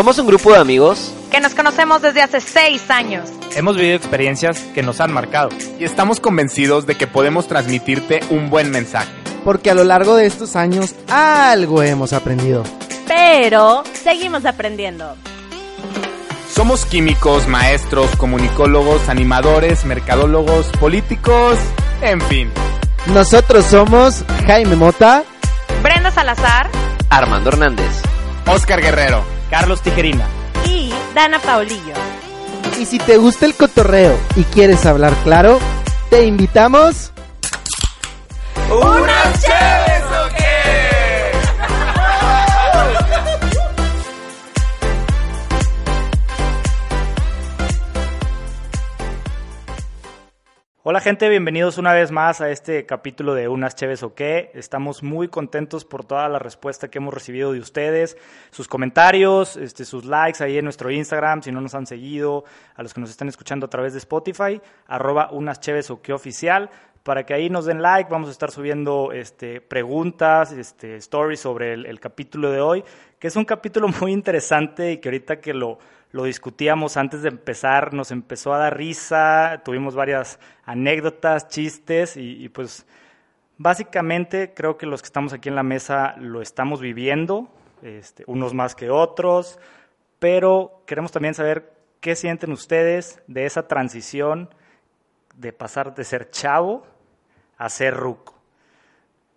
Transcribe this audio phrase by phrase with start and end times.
[0.00, 3.28] Somos un grupo de amigos que nos conocemos desde hace seis años.
[3.54, 5.50] Hemos vivido experiencias que nos han marcado.
[5.78, 9.10] Y estamos convencidos de que podemos transmitirte un buen mensaje.
[9.44, 12.64] Porque a lo largo de estos años algo hemos aprendido.
[13.06, 15.16] Pero seguimos aprendiendo.
[16.50, 21.58] Somos químicos, maestros, comunicólogos, animadores, mercadólogos, políticos,
[22.00, 22.50] en fin.
[23.08, 25.24] Nosotros somos Jaime Mota,
[25.82, 26.70] Brenda Salazar,
[27.10, 28.00] Armando Hernández,
[28.46, 30.26] Oscar Guerrero, Carlos Tijerina
[30.64, 31.94] y Dana Paulillo.
[32.78, 35.58] Y si te gusta el cotorreo y quieres hablar claro,
[36.08, 37.12] te invitamos...
[38.70, 39.44] ¡Unas
[50.90, 54.50] Hola gente, bienvenidos una vez más a este capítulo de Unas Cheves o qué.
[54.54, 58.16] Estamos muy contentos por toda la respuesta que hemos recibido de ustedes,
[58.50, 62.42] sus comentarios, este, sus likes ahí en nuestro Instagram, si no nos han seguido,
[62.74, 66.12] a los que nos están escuchando a través de Spotify, arroba Unas Cheves o qué
[66.12, 66.70] oficial,
[67.04, 71.72] para que ahí nos den like, vamos a estar subiendo este, preguntas, este, stories sobre
[71.72, 72.84] el, el capítulo de hoy,
[73.20, 75.78] que es un capítulo muy interesante y que ahorita que lo
[76.12, 82.48] lo discutíamos antes de empezar, nos empezó a dar risa, tuvimos varias anécdotas, chistes y,
[82.48, 82.86] pues
[83.58, 87.48] básicamente creo que los que estamos aquí en la mesa lo estamos viviendo,
[87.82, 89.58] este, unos más que otros,
[90.18, 94.50] pero queremos también saber qué sienten ustedes de esa transición
[95.36, 96.86] de pasar de ser chavo
[97.56, 98.39] a ser ruco.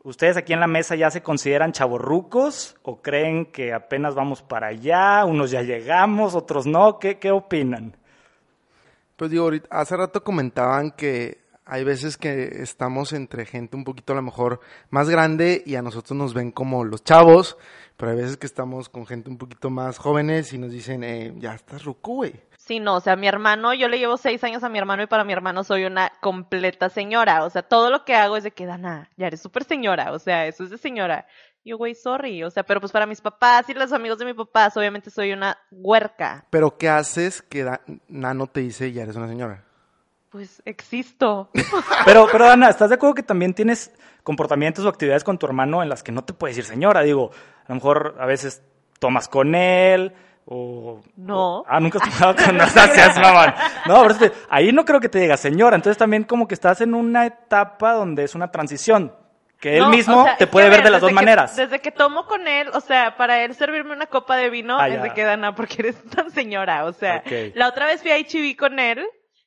[0.04, 4.68] ¿Ustedes aquí en la mesa ya se consideran chavorrucos o creen que apenas vamos para
[4.68, 5.23] allá?
[5.23, 7.00] Unos ya llegamos, otros no.
[7.00, 7.96] ¿Qué, qué opinan?
[9.16, 14.12] Pues digo, ahorita, hace rato comentaban que hay veces que estamos entre gente un poquito
[14.12, 14.59] a lo mejor
[14.90, 17.58] más grande y a nosotros nos ven como los chavos,
[17.96, 21.34] pero hay veces que estamos con gente un poquito más jóvenes y nos dicen, eh,
[21.38, 22.34] ya estás ruco, güey.
[22.66, 25.07] Sí, no, o sea, mi hermano, yo le llevo seis años a mi hermano y
[25.07, 27.44] para mi hermano soy una completa señora.
[27.44, 30.13] O sea, todo lo que hago es de que, Dana, ya eres súper señora.
[30.13, 31.28] O sea, eso es de señora.
[31.66, 32.41] Yo, güey, sorry.
[32.41, 35.34] O sea, pero pues para mis papás y los amigos de mis papás, obviamente soy
[35.34, 36.46] una huerca.
[36.52, 39.66] Pero ¿qué haces que da Nano te dice, ya eres una señora?
[40.29, 41.50] Pues existo.
[42.06, 43.91] Pero, pero Dana, ¿estás de acuerdo que también tienes
[44.23, 47.02] comportamientos o actividades con tu hermano en las que no te puedes decir señora?
[47.02, 47.29] Digo,
[47.66, 48.63] a lo mejor a veces
[49.00, 50.13] tomas con él,
[50.46, 51.59] o, no.
[51.59, 52.59] O, ah, nunca has tomado con
[52.94, 53.54] seas mamón.
[53.88, 55.76] No, pero es que ahí no creo que te diga señora.
[55.76, 59.14] Entonces también como que estás en una etapa donde es una transición.
[59.59, 61.56] Que él mismo o sea, te puede ver de las dos que, maneras.
[61.56, 64.90] Desde que tomo con él, o sea, para él servirme una copa de vino, ah,
[64.90, 66.84] es de que Dana, porque eres tan señora.
[66.84, 67.53] O sea, okay.
[67.56, 69.06] la otra vez fui a HB con él.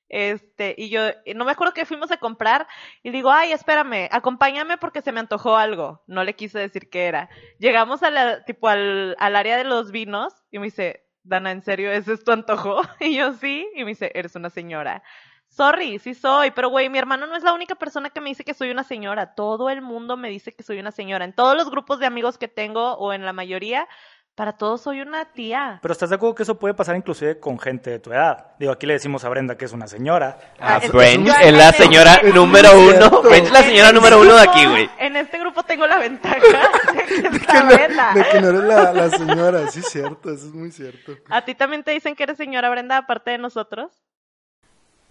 [0.09, 1.01] Este, y yo,
[1.35, 2.67] no me acuerdo que fuimos a comprar,
[3.03, 6.03] y digo, ay, espérame, acompáñame porque se me antojó algo.
[6.07, 7.29] No le quise decir qué era.
[7.59, 11.63] Llegamos a la, tipo, al, al área de los vinos, y me dice, Dana, ¿en
[11.63, 12.83] serio ese es tu antojo?
[13.01, 15.03] Y yo sí, y me dice, eres una señora.
[15.49, 18.45] Sorry, sí soy, pero güey, mi hermano no es la única persona que me dice
[18.45, 19.35] que soy una señora.
[19.35, 21.25] Todo el mundo me dice que soy una señora.
[21.25, 23.89] En todos los grupos de amigos que tengo, o en la mayoría,
[24.37, 25.79] para todos soy una tía.
[25.81, 28.49] Pero ¿estás de acuerdo que eso puede pasar inclusive con gente de tu edad?
[28.59, 30.39] Digo, aquí le decimos a Brenda que es una señora.
[30.61, 33.23] Ah, French es la señora número uno.
[33.23, 34.91] French es la señora número uno de aquí, güey.
[34.99, 36.37] En este grupo tengo la ventaja
[36.93, 39.69] de que, de que, no, de que no eres la, la señora.
[39.69, 41.13] Sí, es cierto, eso es muy cierto.
[41.31, 43.91] ¿A ti también te dicen que eres señora, Brenda, aparte de nosotros?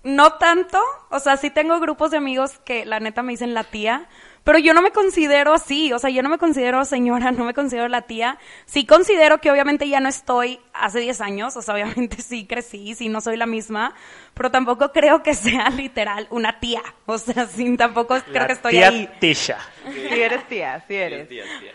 [0.03, 3.63] No tanto, o sea, sí tengo grupos de amigos que la neta me dicen la
[3.63, 4.07] tía,
[4.45, 7.56] pero yo no me considero así, o sea, yo no me considero señora, no me
[7.56, 8.38] considero la tía.
[8.66, 12.94] Sí considero que obviamente ya no estoy hace 10 años, o sea, obviamente sí crecí,
[12.94, 13.95] sí no soy la misma,
[14.35, 18.53] pero tampoco creo que sea literal una tía, o sea, sí, tampoco la creo que
[18.53, 19.09] estoy tía ahí.
[19.19, 19.57] Tisha.
[19.91, 21.27] Sí eres tía, sí eres.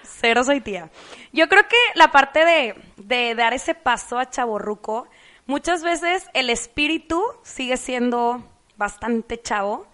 [0.05, 0.91] Cero soy tía.
[1.33, 5.09] Yo creo que la parte de, de dar ese paso a chaborruco,
[5.47, 8.45] muchas veces el espíritu sigue siendo
[8.77, 9.89] bastante chavo,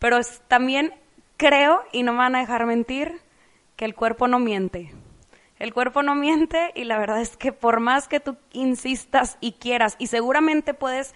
[0.00, 0.92] pero es, también
[1.36, 3.20] creo, y no me van a dejar mentir,
[3.76, 4.92] que el cuerpo no miente.
[5.58, 9.52] El cuerpo no miente y la verdad es que por más que tú insistas y
[9.52, 11.14] quieras, y seguramente puedes,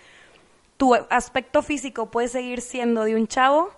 [0.76, 3.70] tu aspecto físico puede seguir siendo de un chavo,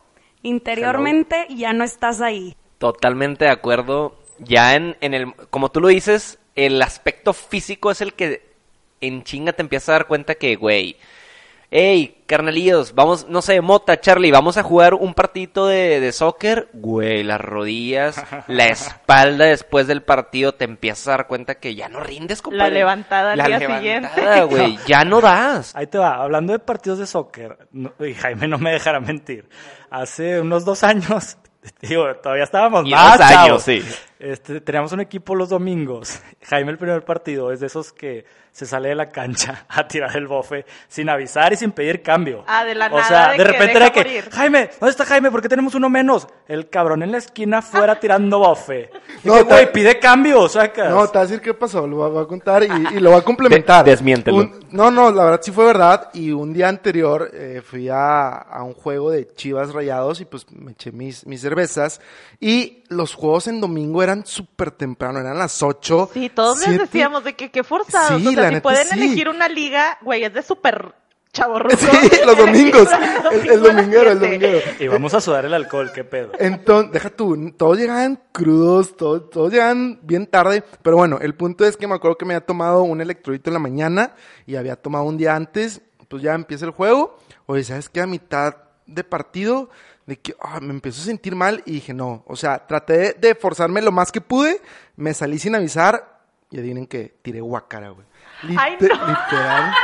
[0.43, 1.57] interiormente Hello.
[1.57, 2.57] ya no estás ahí.
[2.79, 4.19] Totalmente de acuerdo.
[4.39, 8.53] Ya en, en el, como tú lo dices, el aspecto físico es el que
[9.01, 10.97] en chinga te empiezas a dar cuenta que, güey,
[11.75, 16.69] hey, carnalillos, vamos, no sé, Mota, Charlie, vamos a jugar un partidito de, de soccer.
[16.75, 21.89] Güey, las rodillas, la espalda después del partido, te empiezas a dar cuenta que ya
[21.89, 22.71] no rindes, compadre.
[22.71, 24.43] La levantada al la día levantada, siguiente.
[24.55, 25.75] güey, ya no das.
[25.75, 29.49] Ahí te va, hablando de partidos de soccer, no, y Jaime no me dejará mentir,
[29.91, 31.39] hace unos dos años,
[31.81, 33.63] digo, todavía estábamos Y más dos años, chavos.
[33.63, 33.83] sí.
[34.23, 36.21] Este, teníamos un equipo los domingos.
[36.45, 40.15] Jaime el primer partido es de esos que se sale de la cancha a tirar
[40.17, 42.45] el bofe sin avisar y sin pedir cambio.
[42.47, 44.29] Ah, de la O nada, sea, de de, repente era que, morir.
[44.31, 45.31] Jaime, ¿dónde está Jaime?
[45.31, 46.29] ¿Por qué tenemos uno menos?
[46.47, 48.91] El cabrón en la esquina afuera tirando bofe.
[49.25, 50.91] Y No, que, güey, pide cambio, sacas.
[50.91, 52.67] No, te voy a decir qué pasó, lo voy a contar y,
[52.97, 53.85] y lo voy a complementar.
[53.85, 54.37] De- desmiéntelo.
[54.39, 56.11] Un- no, no, la verdad sí fue verdad.
[56.13, 60.47] Y un día anterior eh, fui a, a un juego de Chivas Rayados y pues
[60.51, 62.01] me eché mis, mis cervezas.
[62.41, 66.11] Y los juegos en domingo eran súper temprano, eran las 8.
[66.13, 68.21] Sí, todos les decíamos de que qué forzados.
[68.21, 68.95] Sí, o sea, la si neta, pueden sí.
[68.95, 70.95] elegir una liga, güey, es de súper
[71.33, 71.77] chaborruco.
[71.77, 72.89] Sí, los domingos.
[73.33, 74.59] El, el dominguero, el dominguero.
[74.79, 76.33] Y vamos a sudar el alcohol, qué pedo.
[76.39, 81.65] Entonces, deja tú, todos llegaban crudos, todos, todos llegaban bien tarde, pero bueno, el punto
[81.65, 84.15] es que me acuerdo que me había tomado un electrolito en la mañana
[84.47, 87.17] y había tomado un día antes, pues ya empieza el juego,
[87.47, 88.01] oye, ¿sabes qué?
[88.01, 88.57] A mitad
[88.87, 89.71] de partido,
[90.07, 93.35] de que ah, me empiezo a sentir mal y dije, no, o sea, traté de
[93.35, 94.61] forzarme lo más que pude,
[94.97, 96.21] me salí sin avisar
[96.51, 98.07] y adivinen que tiré guacara, güey.
[98.43, 98.61] No.
[98.71, 99.75] Literal.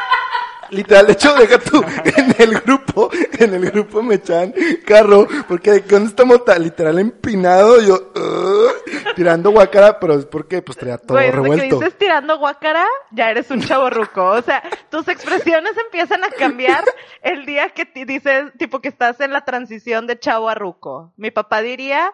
[0.70, 1.82] Literal, de hecho, deja tú,
[2.16, 4.54] en el grupo, en el grupo me echaban
[4.86, 10.76] carro, porque dónde estamos tan literal empinado, yo, "Ugh", tirando guacara, pero es porque pues
[10.78, 11.78] traía todo Güey, desde que revuelto.
[11.78, 14.24] dices tirando guacara, ya eres un chaborruco.
[14.24, 16.84] O sea, tus expresiones empiezan a cambiar
[17.22, 21.12] el día que dices, tipo, que estás en la transición de chavo a ruco.
[21.16, 22.12] Mi papá diría,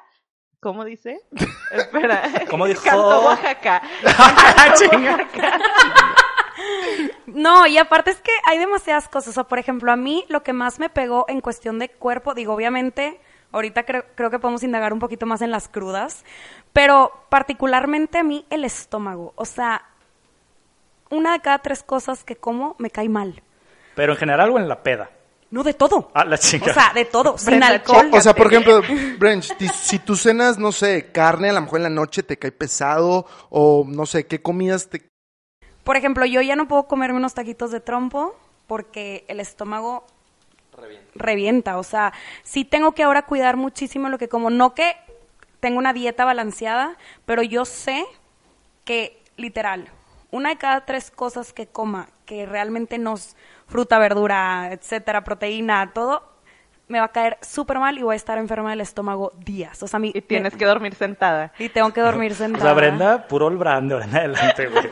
[0.61, 1.21] ¿cómo dice?
[1.73, 2.23] Espera.
[2.49, 2.83] ¿Cómo dijo?
[2.85, 3.83] Canto Oaxaca.
[4.77, 5.29] Chinga.
[7.27, 9.31] No, y aparte es que hay demasiadas cosas.
[9.31, 12.35] O sea, por ejemplo, a mí lo que más me pegó en cuestión de cuerpo,
[12.35, 13.21] digo, obviamente,
[13.53, 16.25] ahorita creo, creo que podemos indagar un poquito más en las crudas,
[16.73, 19.33] pero particularmente a mí el estómago.
[19.37, 19.85] O sea,
[21.11, 23.43] una de cada tres cosas que como me cae mal.
[23.95, 25.11] Pero en general o en la peda.
[25.51, 26.11] No, de todo.
[26.15, 26.73] Ah, la chica.
[26.73, 28.11] O sea, de todo, sin alcohol.
[28.13, 28.83] O sea, por ejemplo,
[29.19, 32.51] Brench, si tú cenas, no sé, carne, a lo mejor en la noche te cae
[32.51, 35.14] pesado, o no sé, ¿qué comidas te
[35.85, 38.35] Por ejemplo, yo ya no puedo comerme unos taquitos de trompo
[38.67, 40.05] porque el estómago
[41.15, 41.79] revienta.
[41.79, 44.51] O sea, sí tengo que ahora cuidar muchísimo lo que como.
[44.51, 44.97] No que
[45.61, 48.05] tengo una dieta balanceada, pero yo sé
[48.85, 49.89] que, literal,
[50.31, 53.37] una de cada tres cosas que coma, que realmente nos
[53.67, 56.23] fruta, verdura, etcétera, proteína, todo,
[56.89, 59.83] me va a caer súper mal y voy a estar enferma del estómago días.
[59.83, 61.53] O sea, mi, Y tienes que dormir sentada.
[61.59, 62.63] Y tengo que dormir O sentada.
[62.65, 64.91] sea, Brenda, puro el brand de ahora en adelante, güey.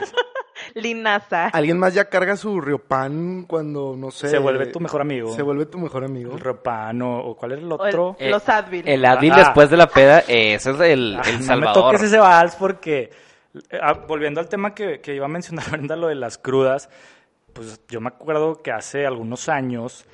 [0.74, 1.48] Linaza.
[1.48, 4.28] ¿Alguien más ya carga su riopan cuando, no sé...
[4.28, 5.34] Se vuelve tu mejor amigo.
[5.34, 6.32] Se vuelve tu mejor amigo.
[6.34, 8.16] El Ropan o, o ¿cuál es el otro?
[8.20, 8.88] los Advil.
[8.88, 9.38] El Advil Ah.
[9.38, 11.74] después de la peda, eh, ese es el, Ah, el no me salvador.
[11.84, 13.10] toques ese vals porque,
[13.70, 16.88] eh, ah, volviendo al tema que, que iba a mencionar Brenda, lo de las crudas,
[17.52, 20.04] pues yo me acuerdo que hace algunos años,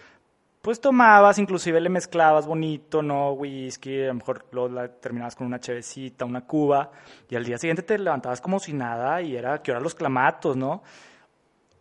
[0.68, 3.32] pues tomabas, inclusive le mezclabas bonito, ¿no?
[3.32, 6.90] Whisky, a lo mejor la terminabas con una chevecita, una cuba,
[7.26, 10.58] y al día siguiente te levantabas como si nada y era que eran los clamatos,
[10.58, 10.82] ¿no?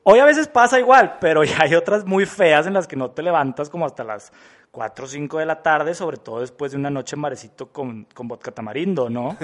[0.03, 3.11] Hoy a veces pasa igual, pero ya hay otras muy feas en las que no
[3.11, 4.31] te levantas como hasta las
[4.71, 8.05] 4 o 5 de la tarde, sobre todo después de una noche en marecito con,
[8.13, 9.35] con vodka tamarindo, ¿no?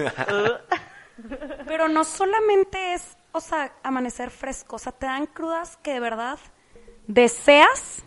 [1.67, 5.99] Pero no solamente es, o sea, amanecer fresco, o sea, te dan crudas que de
[5.99, 6.39] verdad
[7.07, 8.05] deseas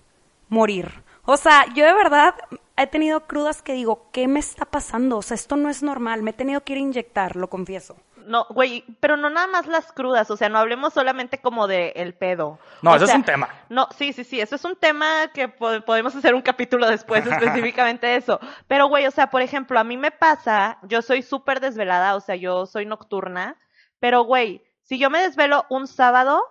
[0.48, 1.04] morir.
[1.26, 2.34] O sea, yo de verdad
[2.76, 5.18] he tenido crudas que digo, ¿qué me está pasando?
[5.18, 7.96] O sea, esto no es normal, me he tenido que ir a inyectar, lo confieso.
[8.26, 11.92] No, güey, pero no nada más las crudas, o sea, no hablemos solamente como de
[11.94, 12.58] el pedo.
[12.82, 13.48] No, O eso es un tema.
[13.68, 17.24] No, sí, sí, sí, eso es un tema que po- podemos hacer un capítulo después
[17.26, 18.40] específicamente de eso.
[18.66, 22.20] Pero, güey, o sea, por ejemplo, a mí me pasa, yo soy súper desvelada, o
[22.20, 23.56] sea, yo soy nocturna,
[24.00, 26.42] pero, güey, si yo me desvelo un sábado,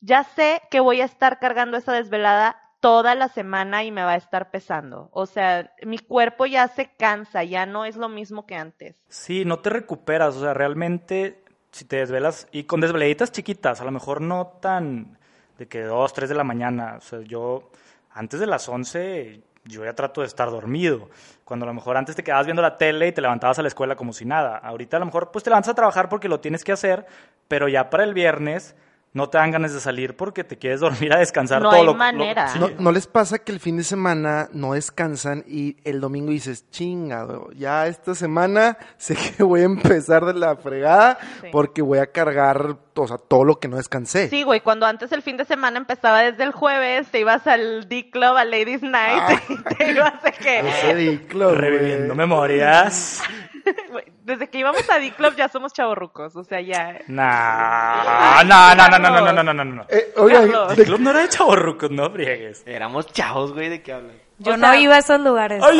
[0.00, 4.12] ya sé que voy a estar cargando esa desvelada toda la semana y me va
[4.12, 5.08] a estar pesando.
[5.12, 9.02] O sea, mi cuerpo ya se cansa, ya no es lo mismo que antes.
[9.08, 13.84] Sí, no te recuperas, o sea, realmente si te desvelas y con desveladitas chiquitas, a
[13.84, 15.18] lo mejor no tan
[15.58, 17.70] de que 2, 3 de la mañana, o sea, yo
[18.10, 21.10] antes de las 11 yo ya trato de estar dormido.
[21.44, 23.68] Cuando a lo mejor antes te quedabas viendo la tele y te levantabas a la
[23.68, 24.56] escuela como si nada.
[24.56, 27.06] Ahorita a lo mejor pues te levantas a trabajar porque lo tienes que hacer,
[27.48, 28.74] pero ya para el viernes
[29.14, 31.86] no te dan ganas de salir porque te quieres dormir a descansar No todo hay
[31.86, 32.48] lo- lo- manera.
[32.48, 32.58] sí.
[32.58, 36.70] ¿No, ¿No les pasa que el fin de semana no descansan y el domingo dices,
[36.70, 41.48] chingado, ya esta semana sé que voy a empezar de la fregada Sí.
[41.50, 44.28] porque voy a cargar, o sea, todo lo que no descansé?
[44.28, 47.88] Sí, güey, cuando antes el fin de semana empezaba desde el jueves, te ibas al
[47.88, 49.40] D-Club, al Ladies Night, Ah.
[49.48, 50.58] y te ibas de que...
[50.60, 51.54] Ese güey.
[51.56, 53.22] Reviviendo memorias.
[54.24, 56.98] Desde que íbamos a D-Club ya somos chavorrucos, o sea, ya...
[57.08, 59.86] Nah, no, no, no, no, no, no, no, no, no.
[59.88, 60.76] Eh, oigan, Carlos.
[60.76, 62.62] de- El club no era de chavorrucos, no friegues.
[62.66, 64.16] Éramos chavos, güey, ¿de qué hablan?
[64.40, 65.62] Yo O no sea- iba a esos lugares.
[65.64, 65.78] Ay.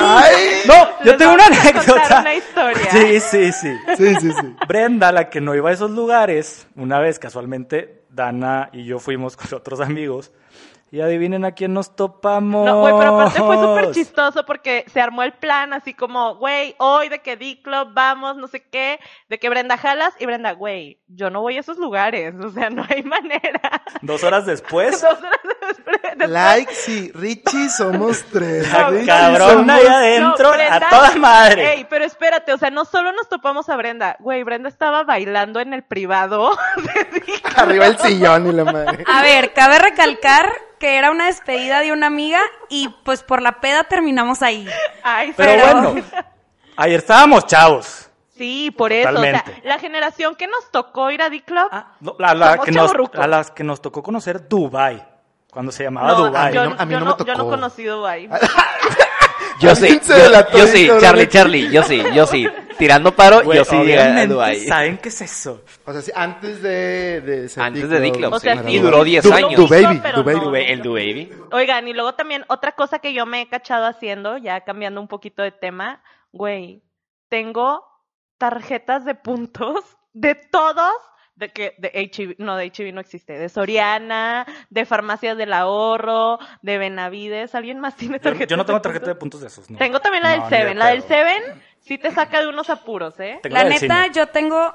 [0.66, 2.20] No, yo Les tengo una anécdota.
[2.20, 2.90] una historia.
[2.90, 3.76] Sí, sí, sí.
[3.96, 4.56] Sí, sí, sí.
[4.66, 9.36] Brenda, la que no iba a esos lugares, una vez casualmente Dana y yo fuimos
[9.36, 10.32] con otros amigos
[10.90, 12.64] y adivinen a quién nos topamos.
[12.66, 16.74] No, güey, pero aparte fue súper chistoso porque se armó el plan así como, güey,
[16.78, 20.98] hoy de que D-Club vamos, no sé qué, de que Brenda jalas y Brenda, güey,
[21.08, 23.82] yo no voy a esos lugares, o sea, no hay manera.
[24.02, 27.10] Dos horas después, Dos horas después- después- Like, sí.
[27.14, 28.70] Richie somos tres.
[28.72, 31.74] la Richie cabrona somos- ahí adentro, No, Brenda- a toda madre.
[31.74, 35.60] Ey, pero espérate, o sea, no solo nos topamos a Brenda, güey, Brenda estaba bailando
[35.60, 36.56] en el privado.
[37.56, 39.04] Arriba el sillón y la madre.
[39.06, 43.60] A ver, cabe recalcar que era una despedida de una amiga y pues por la
[43.60, 44.68] peda terminamos ahí.
[45.02, 46.04] Ay, Pero pero- bueno,
[46.76, 48.04] ayer estábamos chavos.
[48.36, 49.62] Sí, por eso, o sea, Totalmente.
[49.68, 52.86] la generación que nos tocó ir a D-Club, Ah, no, la- la Somos que nos-
[52.86, 53.20] chavorrucos.
[53.20, 55.04] a las que nos tocó conocer Dubai,
[55.50, 56.54] cuando se llamaba no, Dubai.
[56.54, 57.50] yo, A mí no- a mí yo no no, me yo no tocó.
[57.50, 58.28] conocí Dubai.
[59.60, 60.88] Yo sí, yo, delató yo ahí, sí.
[61.00, 62.46] Charlie, Charlie, yo sí, yo sí.
[62.78, 64.60] Tirando paro, yo sí llegué a obviamente Dubái.
[64.66, 65.64] ¿Saben qué es eso?
[65.84, 68.70] O sea, sí, antes de, Antes de D-Club, O sea, sí.
[68.70, 69.54] Y duró 10 Du- años.
[69.56, 70.40] Du Baby, Du Baby.
[70.40, 70.54] no.
[70.54, 71.32] El Du Baby.
[71.50, 75.08] Oigan, y luego también otra cosa que yo me he cachado haciendo, ya cambiando un
[75.08, 76.84] poquito de tema, güey,
[77.28, 77.84] tengo
[78.38, 80.92] tarjetas de puntos de todos,
[81.38, 86.38] de que de HEB, no, de HEB no existe, de Soriana, de Farmacias del Ahorro,
[86.62, 89.40] de Benavides, ¿alguien más tiene Yo, tarjetas yo no tengo tarjeta de puntos?
[89.40, 89.70] de esos.
[89.70, 89.78] no.
[89.78, 91.02] Tengo también la No, del Seven, la del.
[91.02, 91.42] Seven
[91.80, 93.38] sí te saca de unos apuros, ¿eh?
[93.42, 94.10] Tengo La neta, cine.
[94.12, 94.74] yo tengo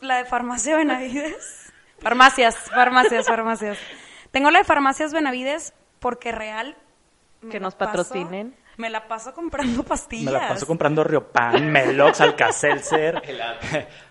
[0.00, 1.72] la de Farmacia Benavides.
[2.00, 3.78] Farmacias, farmacias, farmacias.
[4.30, 6.76] Tengo la de Farmacias Benavides porque real.
[7.50, 8.56] Que nos paso- patrocinen.
[8.76, 10.32] Me la paso comprando pastillas.
[10.32, 13.20] Me la paso comprando Riopan, Melox, Alka-Seltzer.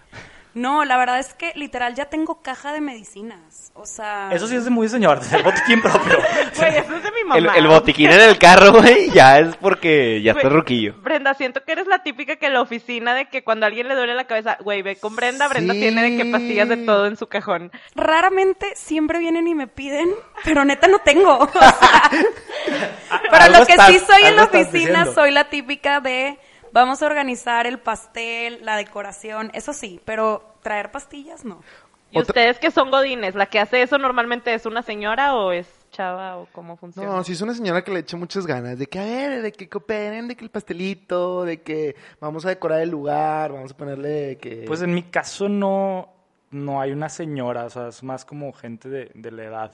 [0.57, 3.71] No, la verdad es que literal ya tengo caja de medicinas.
[3.75, 4.29] O sea.
[4.31, 6.17] Eso sí es de muy señor, de botiquín propio.
[6.57, 7.37] Güey, eso es de mi mamá.
[7.55, 10.95] El, el botiquín en el carro, güey, ya es porque ya está ruquillo.
[11.03, 13.87] Brenda, siento que eres la típica que en la oficina de que cuando a alguien
[13.87, 15.79] le duele la cabeza, güey, ve con Brenda, Brenda Sí.
[15.79, 17.71] tiene de que pastillas de todo en su cajón.
[17.95, 20.09] Raramente siempre vienen y me piden,
[20.43, 21.37] pero neta no tengo.
[21.47, 22.09] O sea,
[23.31, 26.37] pero lo que estás- sí soy en la oficina soy la típica de
[26.71, 31.61] vamos a organizar el pastel, la decoración, eso sí, pero traer pastillas no.
[32.09, 33.35] ¿Y Otra- ustedes que son godines?
[33.35, 37.09] ¿La que hace eso normalmente es una señora o es chava o cómo funciona?
[37.09, 39.51] No, sí es una señora que le echa muchas ganas de que, a ver, de
[39.51, 43.77] que cooperen, de que el pastelito, de que vamos a decorar el lugar, vamos a
[43.77, 44.63] ponerle que...
[44.65, 46.07] Pues en mi caso no,
[46.51, 49.71] no hay una señora, o sea, es más como gente de, de la edad.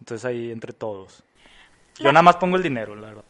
[0.00, 1.22] Entonces ahí entre todos.
[2.00, 3.24] Yo nada más pongo el dinero, la verdad.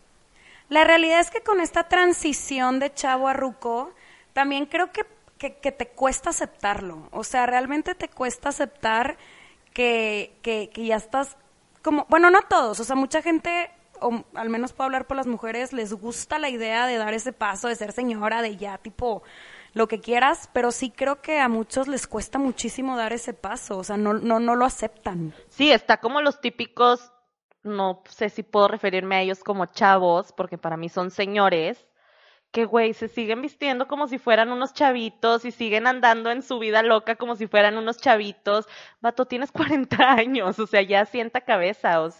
[0.68, 3.92] La realidad es que con esta transición de chavo a ruco,
[4.32, 5.06] también creo que,
[5.38, 7.08] que, que te cuesta aceptarlo.
[7.12, 9.16] O sea, realmente te cuesta aceptar
[9.72, 11.36] que, que, que ya estás
[11.86, 13.70] como, bueno, no todos, o sea, mucha gente,
[14.00, 17.32] o al menos puedo hablar por las mujeres, les gusta la idea de dar ese
[17.32, 19.22] paso, de ser señora, de ya tipo
[19.72, 23.78] lo que quieras, pero sí creo que a muchos les cuesta muchísimo dar ese paso,
[23.78, 25.32] o sea, no, no, no lo aceptan.
[25.48, 27.12] Sí, está como los típicos,
[27.66, 31.86] no sé si puedo referirme a ellos como chavos, porque para mí son señores,
[32.52, 36.58] que güey, se siguen vistiendo como si fueran unos chavitos y siguen andando en su
[36.58, 38.66] vida loca como si fueran unos chavitos.
[39.00, 42.02] Vato, tienes 40 años, o sea, ya sienta cabeza.
[42.02, 42.10] o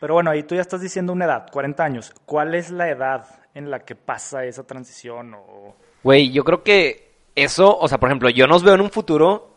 [0.00, 2.12] Pero bueno, ahí tú ya estás diciendo una edad, 40 años.
[2.26, 5.34] ¿Cuál es la edad en la que pasa esa transición?
[5.34, 5.74] O...
[6.02, 9.56] Güey, yo creo que eso, o sea, por ejemplo, yo nos veo en un futuro,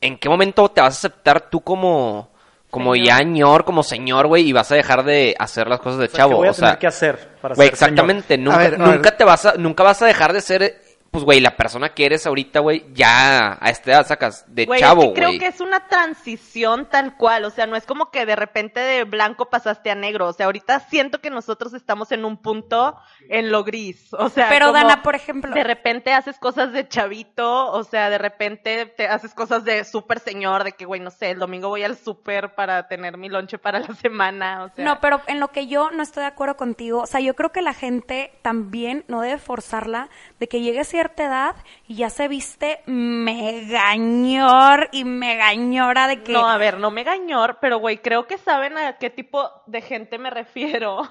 [0.00, 2.30] ¿en qué momento te vas a aceptar tú como,
[2.70, 2.96] como Señor.
[2.96, 6.08] ya ñor, como señor, güey, y vas a dejar de hacer las cosas de O
[6.08, 6.28] sea, chavo?
[6.28, 8.10] ¿qué voy a o tener sea, que hacer para güey, ser señor?
[8.12, 9.16] exactamente, nunca, ver, a nunca ver.
[9.16, 10.82] te vas a, nunca vas a dejar de ser,
[11.16, 14.80] pues, güey, la persona que eres ahorita, güey, ya a esta edad sacas de Güey,
[14.80, 15.38] chavo, es que creo güey.
[15.38, 19.04] que es una transición tal cual, o sea, no es como que de repente de
[19.04, 22.98] blanco pasaste a negro, o sea, ahorita siento que nosotros estamos en un punto
[23.30, 26.86] en lo gris, o sea, Pero como Dana, por ejemplo, de repente haces cosas de
[26.86, 31.10] chavito, o sea, de repente te haces cosas de súper señor, de que, güey, no
[31.10, 34.84] sé, el domingo voy al súper para tener mi lonche para la semana, o sea.
[34.84, 37.52] No, pero en lo que yo no estoy de acuerdo contigo, o sea, yo creo
[37.52, 42.10] que la gente también no debe forzarla de que llegue a cierta edad y ya
[42.10, 46.32] se viste megañor y megañora de que...
[46.32, 49.82] No, a ver, no me gañor, pero güey, creo que saben a qué tipo de
[49.82, 51.02] gente me refiero.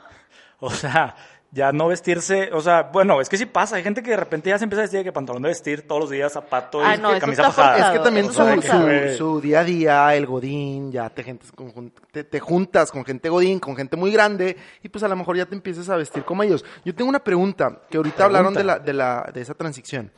[0.62, 1.16] O sea,
[1.56, 4.50] ya no vestirse, o sea, bueno, es que sí pasa, hay gente que de repente
[4.50, 6.84] ya se empieza a vestir de que pantalón de vestir todos los días, zapato y
[6.86, 7.94] Ah, no, camisa fajada.
[7.94, 11.94] Es que también su, su, día a día, el godín, ya te, gentes con jun-
[12.12, 15.38] te, te juntas con gente godín, con gente muy grande, y pues a lo mejor
[15.38, 16.66] ya te empiezas a vestir como ellos.
[16.84, 20.12] Yo tengo una pregunta, que ahorita hablaron de, la, de, la, de esa transición.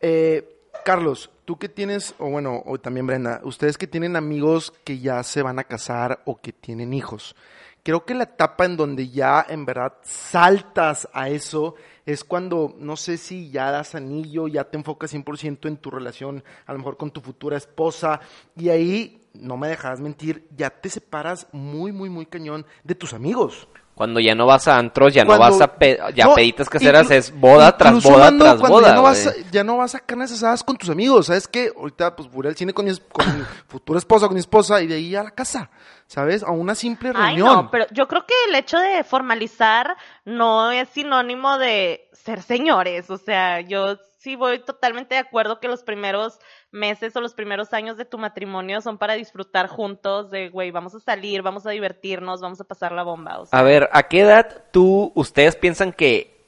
[0.00, 4.98] Eh, Carlos, tú que tienes, o bueno, o también Brenda, ustedes que tienen amigos que
[4.98, 7.36] ya se van a casar o que tienen hijos,
[7.82, 11.74] Creo que la etapa en donde ya en verdad saltas a eso
[12.06, 16.44] es cuando, no sé si ya das anillo, ya te enfocas 100% en tu relación,
[16.66, 18.20] a lo mejor con tu futura esposa,
[18.56, 23.12] y ahí, no me dejarás mentir, ya te separas muy, muy, muy cañón de tus
[23.14, 23.68] amigos.
[23.94, 26.68] Cuando ya no vas a antros, ya Cuando- no vas a pe- ya No, peditas
[26.70, 28.88] caseras, es boda tras boda mano, tras boda.
[28.88, 31.70] Ya no, vas a, ya no vas a carnes asadas con tus amigos, ¿sabes qué?
[31.76, 34.86] Ahorita pues voy al cine con mi, con mi futura esposa, con mi esposa, y
[34.86, 35.70] de ahí a la casa,
[36.10, 36.42] ¿sabes?
[36.42, 37.54] A una simple Ay, reunión.
[37.54, 43.10] no, pero yo creo que el hecho de formalizar no es sinónimo de ser señores.
[43.10, 46.40] O sea, yo sí voy totalmente de acuerdo que los primeros
[46.72, 50.96] meses o los primeros años de tu matrimonio son para disfrutar juntos de, güey, vamos
[50.96, 53.38] a salir, vamos a divertirnos, vamos a pasar la bomba.
[53.38, 56.44] O sea, A ver, ¿a qué edad tú, ustedes piensan que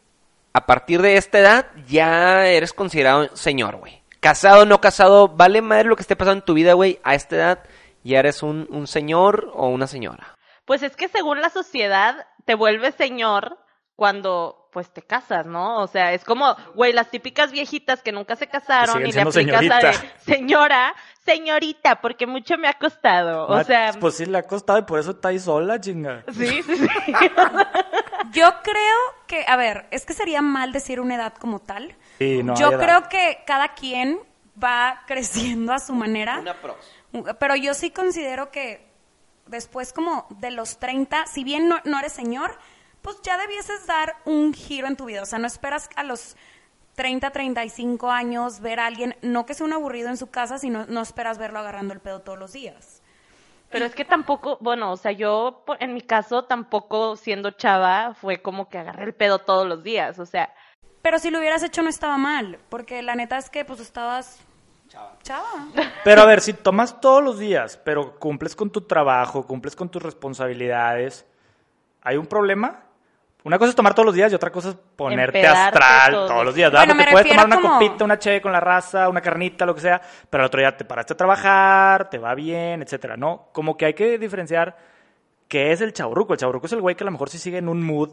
[0.53, 4.03] a partir de esta edad ya eres considerado señor, güey?
[4.19, 6.99] Casado, no casado, vale madre lo que esté pasando en tu vida, güey.
[7.05, 7.59] A esta edad
[8.05, 10.37] ya eres un, un señor o una señora.
[10.65, 13.59] Pues es que según la sociedad te vuelves señor
[13.97, 15.81] cuando pues te casas, ¿no?
[15.83, 19.63] O sea, es como, güey, las típicas viejitas que nunca se casaron y le aplicas
[19.65, 20.19] la de señorita.
[20.25, 20.95] señora,
[21.27, 23.47] señorita, porque mucho me ha costado.
[23.49, 26.25] O Max, sea, Pues sí, le ha costado y por eso está ahí sola, chinga.
[26.33, 26.87] sí, sí, sí.
[28.33, 31.95] Yo creo que, a ver, es que sería mal decir una edad como tal.
[32.19, 32.81] Sí, no hay Yo edad.
[32.81, 34.19] creo que cada quien
[34.63, 36.43] va creciendo a su manera.
[37.39, 38.87] Pero yo sí considero que
[39.47, 42.57] después como de los 30, si bien no, no eres señor,
[43.03, 45.23] pues ya debieses dar un giro en tu vida.
[45.23, 46.37] O sea, no esperas a los
[46.95, 50.87] 30, 35 años ver a alguien, no que sea un aburrido en su casa, sino
[50.87, 53.03] no esperas verlo agarrando el pedo todos los días.
[53.71, 58.43] Pero es que tampoco, bueno, o sea, yo en mi caso tampoco siendo chava fue
[58.43, 60.53] como que agarré el pedo todos los días, o sea,
[61.01, 64.39] Pero si lo hubieras hecho no estaba mal, porque la neta es que pues estabas
[65.23, 65.67] chava.
[66.05, 69.89] Pero a ver, si tomas todos los días, pero cumples con tu trabajo, cumples con
[69.89, 71.27] tus responsabilidades,
[72.03, 72.81] ¿hay un problema?
[73.45, 76.29] Una cosa es tomar todos los días y otra cosa es ponerte Empedarte astral todos.
[76.31, 76.71] todos los días.
[76.71, 76.87] ¿verdad?
[76.87, 79.75] Bueno, Porque puedes tomar una como- copita, una cheve con la raza, una carnita, lo
[79.75, 83.49] que sea, pero el otro día te paraste a trabajar, te va bien, etcétera, ¿no?
[83.53, 84.77] Como que hay que diferenciar
[85.49, 86.35] qué es el chaburruco.
[86.35, 88.11] El chaburruco es el güey que a lo mejor sí sigue en un mood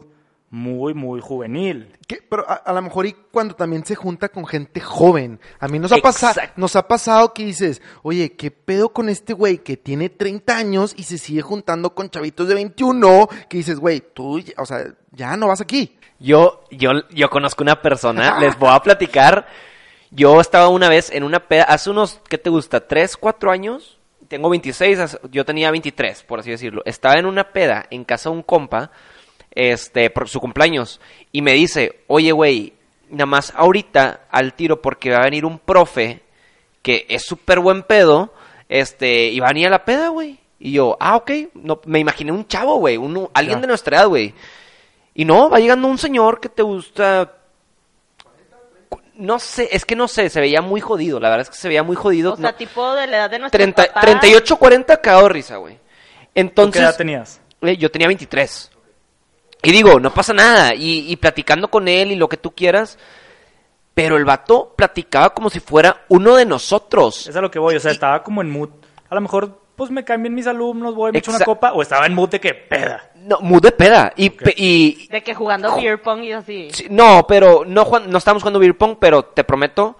[0.50, 1.96] muy, muy juvenil.
[2.08, 2.18] ¿Qué?
[2.28, 5.38] Pero a, a lo mejor y cuando también se junta con gente joven.
[5.60, 9.32] A mí nos ha, pasado nos ha pasado que dices, oye, ¿qué pedo con este
[9.32, 13.28] güey que tiene 30 años y se sigue juntando con chavitos de 21?
[13.48, 15.96] Que dices, güey, tú, o sea, ya no vas aquí.
[16.18, 19.46] Yo, yo, yo conozco una persona, les voy a platicar.
[20.10, 22.86] Yo estaba una vez en una peda, hace unos, ¿qué te gusta?
[22.88, 23.98] ¿Tres, cuatro años?
[24.26, 26.82] Tengo 26, hace- yo tenía 23, por así decirlo.
[26.84, 28.90] Estaba en una peda en casa de un compa,
[29.52, 31.00] este, por su cumpleaños,
[31.32, 32.72] y me dice, oye, güey,
[33.08, 36.22] nada más ahorita al tiro porque va a venir un profe
[36.82, 38.32] que es súper buen pedo,
[38.68, 40.38] este, y va a venir a la peda, güey.
[40.58, 42.96] Y yo, ah, ok, no, me imaginé un chavo, güey,
[43.34, 43.60] alguien Ya.
[43.62, 44.34] de nuestra edad, güey.
[45.14, 47.32] Y no, va llegando un señor que te gusta.
[49.14, 51.20] No sé, es que no sé, se veía muy jodido.
[51.20, 52.32] La verdad es que se veía muy jodido.
[52.34, 54.00] o sea, no, tipo de la edad de nuestro 30 papá.
[54.00, 55.74] 38, 40 cagado risa, güey.
[55.74, 55.80] ¿Tú
[56.34, 56.80] Entonces.
[56.80, 57.40] ¿Qué edad tenías?
[57.62, 58.69] eh, yo tenía 23.
[59.62, 60.74] Y digo, no pasa nada.
[60.74, 62.98] Y, y platicando con él y lo que tú quieras.
[63.94, 67.26] Pero el vato platicaba como si fuera uno de nosotros.
[67.26, 68.70] Es a lo que voy, o sea, estaba como en mood.
[69.10, 72.06] A lo mejor, pues me cambian mis alumnos, voy, me echo una copa, o estaba
[72.06, 73.10] en mood de que peda.
[73.16, 74.12] No, muy de peda.
[74.16, 76.68] Y, pe- y, De que jugando beer pong y así.
[76.72, 79.96] Sí, no, pero no, juan- no estamos jugando beer pong, pero te prometo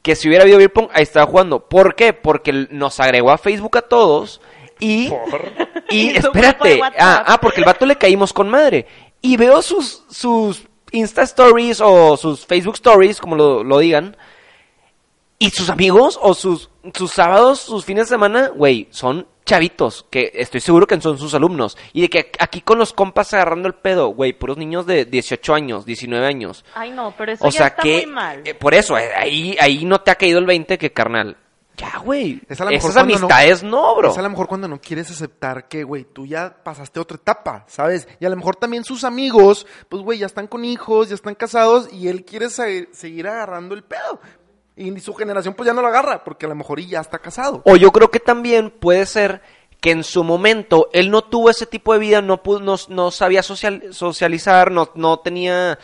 [0.00, 1.68] que si hubiera habido beer pong, ahí estaba jugando.
[1.68, 2.12] ¿Por qué?
[2.14, 4.40] Porque nos agregó a Facebook a todos
[4.78, 5.10] y...
[5.90, 8.86] Y espérate, ah, ah, porque el vato le caímos con madre.
[9.20, 14.16] Y veo sus, sus Insta Stories o sus Facebook Stories, como lo, lo digan.
[15.38, 20.30] Y sus amigos o sus, sus sábados, sus fines de semana, güey, son chavitos, que
[20.34, 21.76] estoy seguro que son sus alumnos.
[21.92, 25.54] Y de que aquí con los compas agarrando el pedo, güey, puros niños de 18
[25.54, 26.64] años, 19 años.
[26.74, 28.42] Ay, no, pero eso O ya sea está que, muy mal.
[28.44, 31.36] eh, por eso, eh, ahí, ahí no te ha caído el 20 que carnal.
[31.76, 32.40] Ya, güey.
[32.48, 34.10] Es a Esas no- amistades no, bro.
[34.12, 37.64] Es a lo mejor cuando no quieres aceptar que, güey, tú ya pasaste otra etapa,
[37.66, 38.06] ¿sabes?
[38.20, 41.34] Y a lo mejor también sus amigos, pues, güey, ya están con hijos, ya están
[41.34, 44.20] casados y él quiere se- seguir agarrando el pedo.
[44.76, 47.18] Y su generación, pues, ya no lo agarra porque a lo mejor y ya está
[47.18, 47.60] casado.
[47.64, 49.42] O yo creo que también puede ser
[49.80, 53.10] que en su momento él no tuvo ese tipo de vida, no, pudo, no, no
[53.10, 55.78] sabía social- socializar, no, no tenía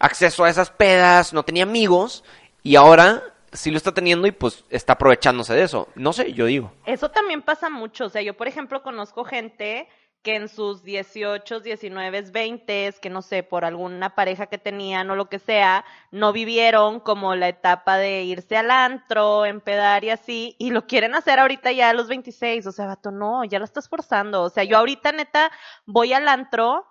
[0.00, 2.24] acceso a esas pedas, no tenía amigos,
[2.62, 3.22] y ahora
[3.52, 5.88] sí lo está teniendo y pues está aprovechándose de eso.
[5.94, 6.72] No sé, yo digo.
[6.86, 8.06] Eso también pasa mucho.
[8.06, 9.88] O sea, yo, por ejemplo, conozco gente
[10.22, 15.16] que en sus 18, 19, 20, que no sé, por alguna pareja que tenían o
[15.16, 20.56] lo que sea, no vivieron como la etapa de irse al antro, empedar y así,
[20.58, 23.64] y lo quieren hacer ahorita ya a los 26, o sea, vato, no, ya lo
[23.64, 25.52] estás forzando, o sea, yo ahorita neta
[25.86, 26.84] voy al antro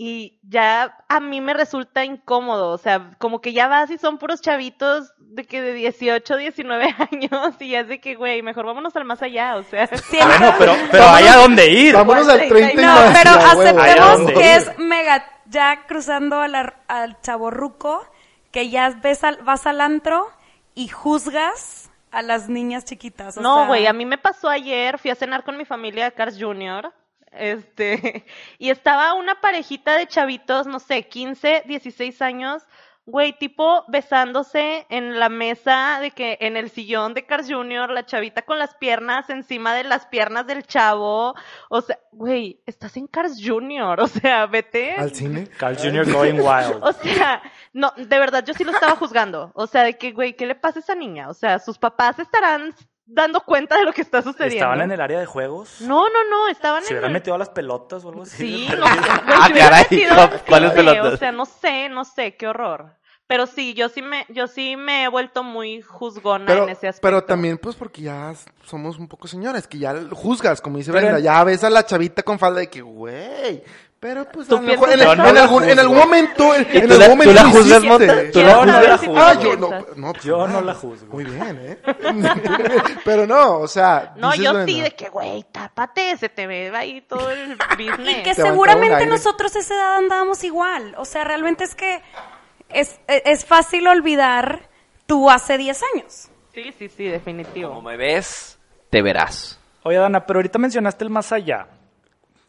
[0.00, 4.16] y ya a mí me resulta incómodo, o sea, como que ya vas y son
[4.18, 8.64] puros chavitos de que de 18, 19 años y ya es de que, güey, mejor
[8.64, 9.88] vámonos al más allá, o sea.
[10.12, 11.94] Bueno, pero, pero hay a dónde ir.
[11.96, 13.18] Vámonos al 30 y No, más.
[13.18, 18.06] pero aceptemos que es mega, ya cruzando la- al chaborruco,
[18.52, 20.28] que ya ves al- vas al antro
[20.76, 23.36] y juzgas a las niñas chiquitas.
[23.36, 26.04] o No, sea, güey, a mí me pasó ayer, fui a cenar con mi familia
[26.04, 26.92] de Cars Jr.,
[27.32, 28.24] este,
[28.58, 32.62] y estaba una parejita de chavitos, no sé, 15, 16 años,
[33.08, 38.04] güey, tipo besándose en la mesa de que en el sillón de Cars Jr., la
[38.04, 41.34] chavita con las piernas encima de las piernas del chavo,
[41.70, 44.92] o sea, güey, estás en Cars Jr., o sea, vete.
[44.92, 45.48] Al cine.
[45.56, 46.12] Carl Jr.
[46.12, 46.82] going wild.
[46.82, 49.52] O sea, no, de verdad, yo sí lo estaba juzgando.
[49.54, 51.30] O sea, de que, güey, ¿qué le pasa a esa niña?
[51.30, 52.74] O sea, sus papás estarán
[53.10, 54.56] dando cuenta de lo que está sucediendo.
[54.56, 55.80] ¿Estaban en el área de juegos?
[55.80, 57.14] No, no, no, estaban ¿Se en hubieran el...
[57.14, 58.36] metido a las pelotas o algo así?
[58.36, 61.12] Sí, no, Ah, caray, metido- ¿cuál- cuáles sí, pelotas?
[61.14, 62.94] O sea, no sé, no sé, qué horror.
[63.26, 66.88] Pero sí, yo sí me, yo sí me he vuelto muy juzgona Pero, en ese
[66.88, 67.06] aspecto.
[67.06, 68.32] pero también, pues, porque ya
[68.64, 71.84] somos un poco señores, que ya juzgas, como dice Pero- Brenda, ya ves a la
[71.84, 73.62] chavita con falda de que, güey,
[74.00, 75.04] pero pues, ¿Tú a lo mejor en, en?
[75.18, 77.84] No algún, la en algún momento, en, en tú algún la- momento tú la juzgas.
[77.84, 78.30] Monta?
[78.32, 78.54] ¿Tú la
[78.98, 79.00] juzgas?
[79.16, 80.60] Ah, yo no, no, pues, Yo no no.
[80.60, 81.06] la juzgo.
[81.12, 81.78] Muy bien, ¿eh?
[83.04, 84.12] pero no, o sea.
[84.16, 88.18] No, yo sí, de que, güey, tápate, se te ve ahí todo el business.
[88.18, 90.94] Y que seguramente nosotros a esa edad andábamos igual.
[90.98, 92.00] O sea, realmente es que
[92.68, 94.68] es, es fácil olvidar
[95.06, 96.28] tú hace 10 años.
[96.54, 97.70] Sí, sí, sí, definitivo.
[97.70, 98.58] Como me ves,
[98.90, 99.58] te verás.
[99.84, 101.66] Oye, Dana, pero ahorita mencionaste el más allá,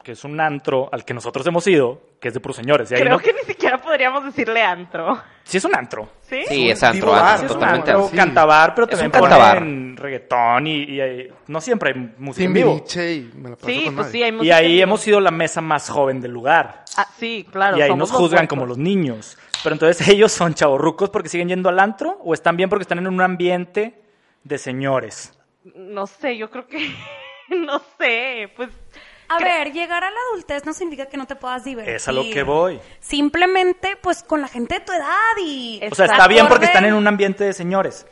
[0.04, 2.90] que es un antro al que nosotros hemos ido, que es de puros señores.
[2.90, 5.20] y ahí Creo no- que ni siquiera podríamos decirle antro.
[5.44, 6.08] Sí es un antro.
[6.22, 6.44] ¿Sí?
[6.48, 8.16] Sí, es un antro, vivo bar, antro, Sí es un totalmente antro, sí.
[8.16, 9.58] cantabar, pero Es también un cantabar.
[9.60, 12.84] ponen reggaetón y, y hay- no siempre hay música en vivo.
[12.96, 14.84] Y me la paso Sí, con pues sí, hay Y música ahí en vivo.
[14.84, 16.86] hemos sido la mesa más joven del lugar.
[16.98, 17.78] Ah, sí, claro.
[17.78, 19.38] y ahí somos nos juzgan como los niños.
[19.64, 23.00] Pero entonces ellos son chavorrucos porque siguen yendo al antro o están bien porque están
[23.00, 24.02] en un ambiente
[24.46, 25.34] de señores.
[25.76, 26.90] No sé, yo creo que...
[27.50, 28.70] no sé, pues...
[29.30, 31.96] A ver, llegar a la adultez no significa que no te puedas divertir.
[31.96, 32.80] Es a lo que voy.
[33.00, 35.08] Simplemente, pues, con la gente de tu edad
[35.42, 35.80] y...
[35.92, 38.06] O sea, está bien porque están en un ambiente de señores.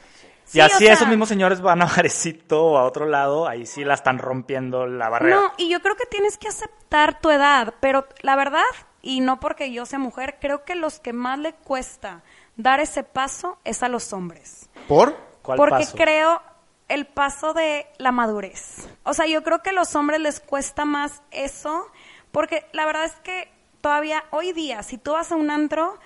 [0.46, 3.48] Sí, y así o sea- esos mismos señores van a Barecito o a otro lado,
[3.48, 5.36] ahí sí la están rompiendo la barrera.
[5.36, 8.64] No, y yo creo que tienes que aceptar tu edad, pero la verdad,
[9.02, 12.24] y no porque yo sea mujer, creo que los que más le cuesta
[12.56, 14.70] dar ese paso es a los hombres.
[14.88, 15.18] ¿Por?
[15.42, 15.98] ¿Cuál porque paso?
[15.98, 16.42] creo
[16.88, 18.88] el paso de la madurez.
[19.04, 21.88] O sea, yo creo que a los hombres les cuesta más eso,
[22.32, 23.50] porque la verdad es que
[23.82, 25.98] todavía hoy día, si tú vas a un antro,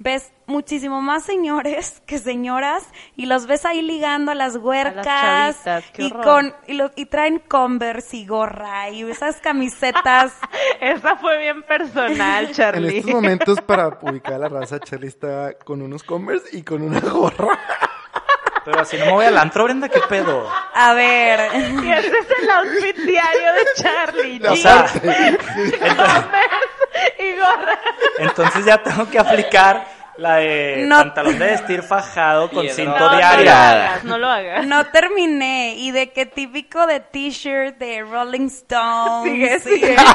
[0.00, 2.84] ves muchísimo más señores que señoras
[3.16, 7.06] y los ves ahí ligando a las huercas chavitas, qué y con y, lo- y
[7.06, 10.32] traen Converse y gorra y esas camisetas.
[10.80, 12.98] Esa fue bien personal, En Charlie.
[12.98, 17.00] estos momentos, para ubicar a la raza, Charlie está con unos Converse y con una
[17.00, 17.58] gorra.
[18.70, 20.46] Pero si no me voy al antro, Brenda, ¿qué pedo?
[20.74, 21.40] A ver,
[21.82, 24.46] Y ese es el outfit diario de Charlie.
[24.46, 25.38] O sea, Converse
[27.18, 27.78] y gorra.
[28.18, 29.86] entonces ya tengo que aplicar
[30.18, 30.98] la de No.
[30.98, 32.74] pantalón de vestir fajado con Piedra.
[32.76, 33.52] cinto No, no lo diario.
[33.52, 34.66] hagas, no lo hagas.
[34.66, 39.32] no terminé y de qué típico de t-shirt de Rolling Stones.
[39.32, 39.94] Sigue, sigue.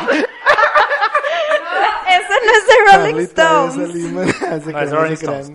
[2.10, 3.76] Eso no es de Rolling Stones.
[4.66, 5.14] No, es Rolling.
[5.14, 5.52] Stones.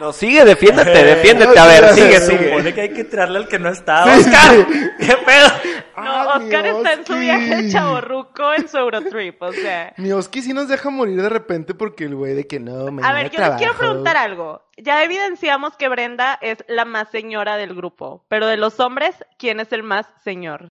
[0.00, 1.58] No, sigue, defiéndete, defiéndete.
[1.58, 2.48] A ver, sigue, Se sigue.
[2.50, 4.04] supone que hay que tirarle al que no está.
[4.04, 4.50] Sí, ¡Oscar!
[4.54, 4.66] sí.
[4.98, 5.48] ¿Qué pedo?
[5.96, 9.92] No, Ah, Oscar está en su viaje de chaborruco en su Eurotrip, o sea.
[9.98, 12.90] Mi Oski sí nos deja morir de repente porque el güey de que no, A
[12.90, 13.78] mañana ver, yo les quiero trabajo.
[13.78, 14.62] preguntar algo.
[14.78, 19.60] Ya evidenciamos que Brenda es la más señora del grupo, pero de los hombres, ¿quién
[19.60, 20.70] es el más señor?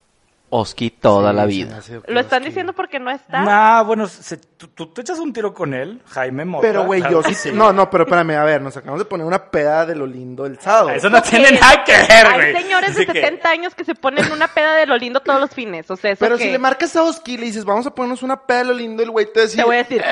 [0.51, 1.79] Oski toda Sí, la vida.
[2.07, 3.41] ¿Lo están diciendo porque no está?
[3.41, 6.65] Nah, bueno, se- tú, tú te echas un tiro con él, Jaime Mota.
[6.67, 7.51] Pero, güey, yo que sí.
[7.53, 10.47] No, no, pero espérame, a ver, nos acabamos de poner una peda de lo lindo
[10.47, 10.89] el sábado.
[10.89, 12.55] Eso no tiene nada que ver, güey.
[12.55, 15.19] Hay señores de Así que- 70 años que se ponen una peda de lo lindo
[15.19, 17.63] todos los fines, o sea, eso Pero si le marcas a Oski y le dices,
[17.63, 19.57] vamos a ponernos una peda de lo lindo, el güey te decir.
[19.59, 20.03] te voy a decir,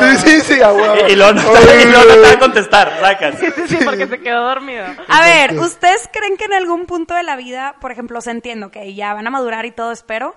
[0.00, 0.54] Sí, sí, sí.
[1.08, 3.38] Y, y luego no te, Oye, y luego no te va a contestar, sacas.
[3.38, 4.84] sí, sí, sí, porque se quedó dormido.
[5.08, 8.70] A ver, ¿ustedes creen que en algún punto de la vida, por ejemplo, se entiendo
[8.70, 10.36] que ya van a madurar y todo, espero?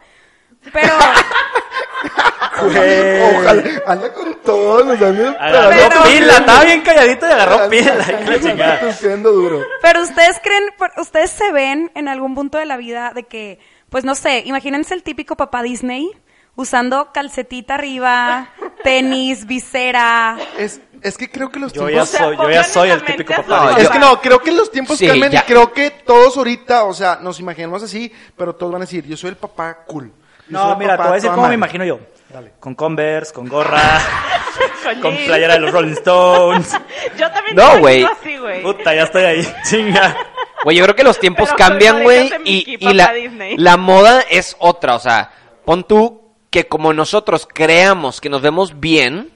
[0.72, 0.94] Pero,
[2.62, 3.22] Güey.
[3.38, 5.36] Ojalá, anda con todos los años.
[5.40, 8.80] Agarró Pero- pila, estaba bien calladito y agarró pila.
[8.80, 9.62] tusiendo duro.
[9.82, 10.64] pero ustedes creen,
[10.98, 14.94] ustedes se ven en algún punto de la vida de que, pues no sé, imagínense
[14.94, 16.10] el típico papá Disney
[16.56, 18.50] usando calcetita arriba,
[18.84, 20.38] tenis, visera.
[20.58, 22.12] Es, es que creo que los Yo tiempos...
[22.12, 23.76] ya soy, yo ya soy el típico papá.
[23.78, 25.40] Es que no, creo que los tiempos Sí, cambian ya.
[25.40, 29.06] y creo que todos ahorita, o sea, nos imaginamos así, pero todos van a decir,
[29.08, 30.12] yo soy el papá cool.
[30.48, 32.00] Yo No, mira, te voy a decir cómo me imagino yo.
[32.60, 33.82] Con Converse, con gorra,
[35.02, 36.72] con playera de los Rolling Stones.
[37.18, 38.02] Yo también No, güey.
[38.02, 38.62] imagino así, güey.
[38.64, 39.54] Puta, ya estoy ahí.
[39.70, 40.16] Chinga.
[40.64, 43.58] Güey, yo creo que los tiempos Pero cambian, güey, y, Mickey, y papá la, Disney.
[43.58, 44.96] la moda es otra.
[44.96, 45.32] O sea,
[45.66, 49.32] pon tú que como nosotros creamos que nos vemos bien,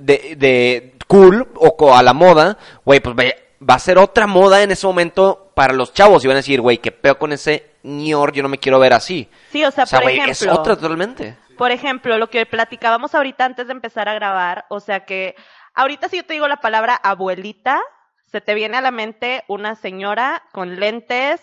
[0.00, 3.36] de, de cool o a la moda, güey, pues vaya-
[3.68, 6.24] va a ser otra moda en ese momento para los chavos.
[6.24, 8.92] Y van a decir, güey, qué peo con ese ñor, yo no me quiero ver
[8.92, 9.28] así.
[9.50, 10.52] Sí, o sea, O sea, por güey, ejemplo.
[10.52, 11.36] es otra totalmente.
[11.58, 15.34] Por ejemplo, lo que platicábamos ahorita antes de empezar a grabar, o sea que
[15.74, 17.80] ahorita si yo te digo la palabra abuelita,
[18.26, 21.40] se te viene a la mente una señora con lentes,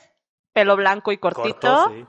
[0.54, 2.06] pelo blanco y cortito, Corto, sí.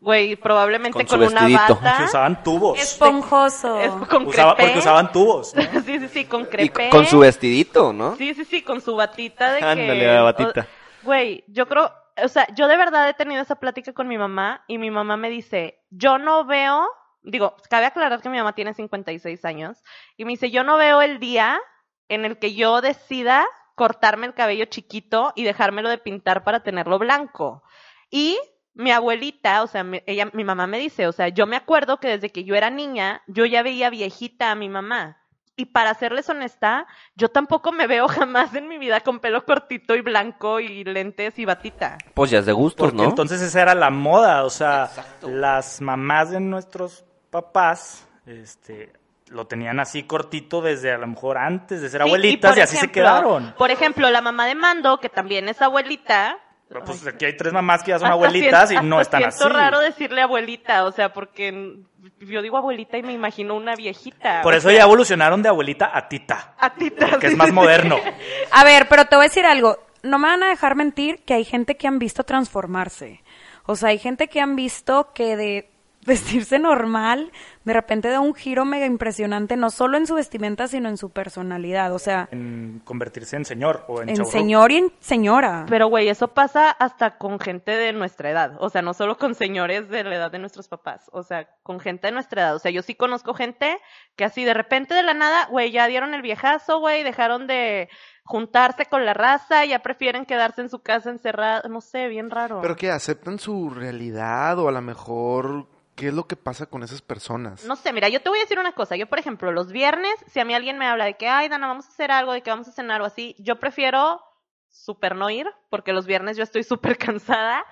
[0.00, 2.78] Güey, probablemente Con con, una bata, usaban tubos.
[2.78, 3.80] Esponjoso.
[3.80, 4.62] es con Usaba- crepé.
[4.64, 5.54] porque usaban tubos.
[5.54, 5.62] ¿no?
[5.84, 6.90] sí, sí, sí, con Y crepé.
[6.90, 8.16] con su vestidito, ¿no?
[8.16, 9.64] Sí, sí, sí, con su batita de que...
[9.64, 10.66] Ándale, la batita.
[11.02, 14.64] Güey, yo creo, o sea, yo de verdad he tenido esa plática con mi mamá
[14.66, 16.86] y mi mamá me dice, yo no veo,
[17.22, 19.82] digo, cabe aclarar que mi mamá tiene 56 años
[20.16, 21.60] y me dice, yo no veo el día
[22.08, 26.98] en el que yo decida cortarme el cabello chiquito y dejármelo de pintar para tenerlo
[26.98, 27.62] blanco.
[28.10, 28.36] Y
[28.78, 31.98] mi abuelita, o sea, mi, ella, mi mamá me dice, o sea, yo me acuerdo
[31.98, 35.18] que desde que yo era niña, yo ya veía viejita a mi mamá.
[35.56, 36.86] Y para serles honesta,
[37.16, 41.36] yo tampoco me veo jamás en mi vida con pelo cortito y blanco y lentes
[41.40, 41.98] y batita.
[42.14, 43.08] Pues ya es de gustos, Porque ¿no?
[43.08, 44.88] entonces esa era la moda, o sea,
[45.22, 48.92] las mamás de nuestros papás, este,
[49.26, 52.76] lo tenían así cortito desde a lo mejor antes de ser Sí, abuelitas y, así
[52.76, 53.54] se quedaron.
[53.58, 56.38] Por ejemplo, la mamá de Mando, que también es abuelita.
[56.68, 59.46] Pero, Pues aquí hay tres mamás que ya son abuelitas siento- y no están siento
[59.46, 59.54] así.
[59.54, 61.76] raro decirle abuelita, o sea, porque
[62.20, 64.42] yo digo abuelita y me imagino una viejita.
[64.42, 67.48] Por eso sea, ya evolucionaron de abuelita a tita, a tita, que sí, es más
[67.48, 67.96] sí, moderno.
[68.52, 69.78] A ver, pero te voy a decir algo.
[70.02, 73.22] No me van a dejar mentir que hay gente que han visto transformarse.
[73.64, 75.70] O sea, hay gente que han visto que de
[76.08, 77.30] vestirse normal,
[77.64, 81.10] de repente da un giro mega impresionante, no solo en su vestimenta, sino en su
[81.10, 81.94] personalidad.
[81.94, 85.66] O sea, En convertirse en señor o en, en señor y en señora.
[85.68, 88.56] Pero, güey, eso pasa hasta con gente de nuestra edad.
[88.58, 91.08] O sea, no solo con señores de la edad de nuestros papás.
[91.12, 92.56] O sea, con gente de nuestra edad.
[92.56, 93.78] O sea, yo sí conozco gente
[94.16, 97.88] que así de repente de la nada, güey, ya dieron el viejazo, güey, dejaron de
[98.24, 101.68] juntarse con la raza, ya prefieren quedarse en su casa encerrada.
[101.68, 102.60] No sé, bien raro.
[102.60, 105.66] Pero que aceptan su realidad o a lo mejor
[105.98, 107.64] qué es lo que pasa con esas personas.
[107.64, 108.94] No sé, mira, yo te voy a decir una cosa.
[108.94, 111.66] Yo, por ejemplo, los viernes, si a mí alguien me habla de que, ay, Dana,
[111.66, 114.22] vamos a hacer algo, de que vamos a cenar o así, yo prefiero
[114.70, 117.64] súper no ir, porque los viernes yo estoy súper cansada.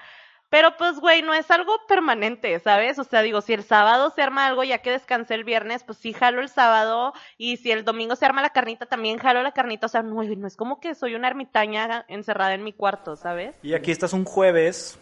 [0.49, 2.99] Pero pues, güey, no es algo permanente, ¿sabes?
[2.99, 5.99] O sea, digo, si el sábado se arma algo, ya que descansé el viernes, pues
[5.99, 7.13] sí jalo el sábado.
[7.39, 9.87] Y si el domingo se arma la carnita, también jalo la carnita.
[9.87, 13.55] O sea, no, no es como que soy una ermitaña encerrada en mi cuarto, ¿sabes?
[13.63, 14.99] Y aquí estás un jueves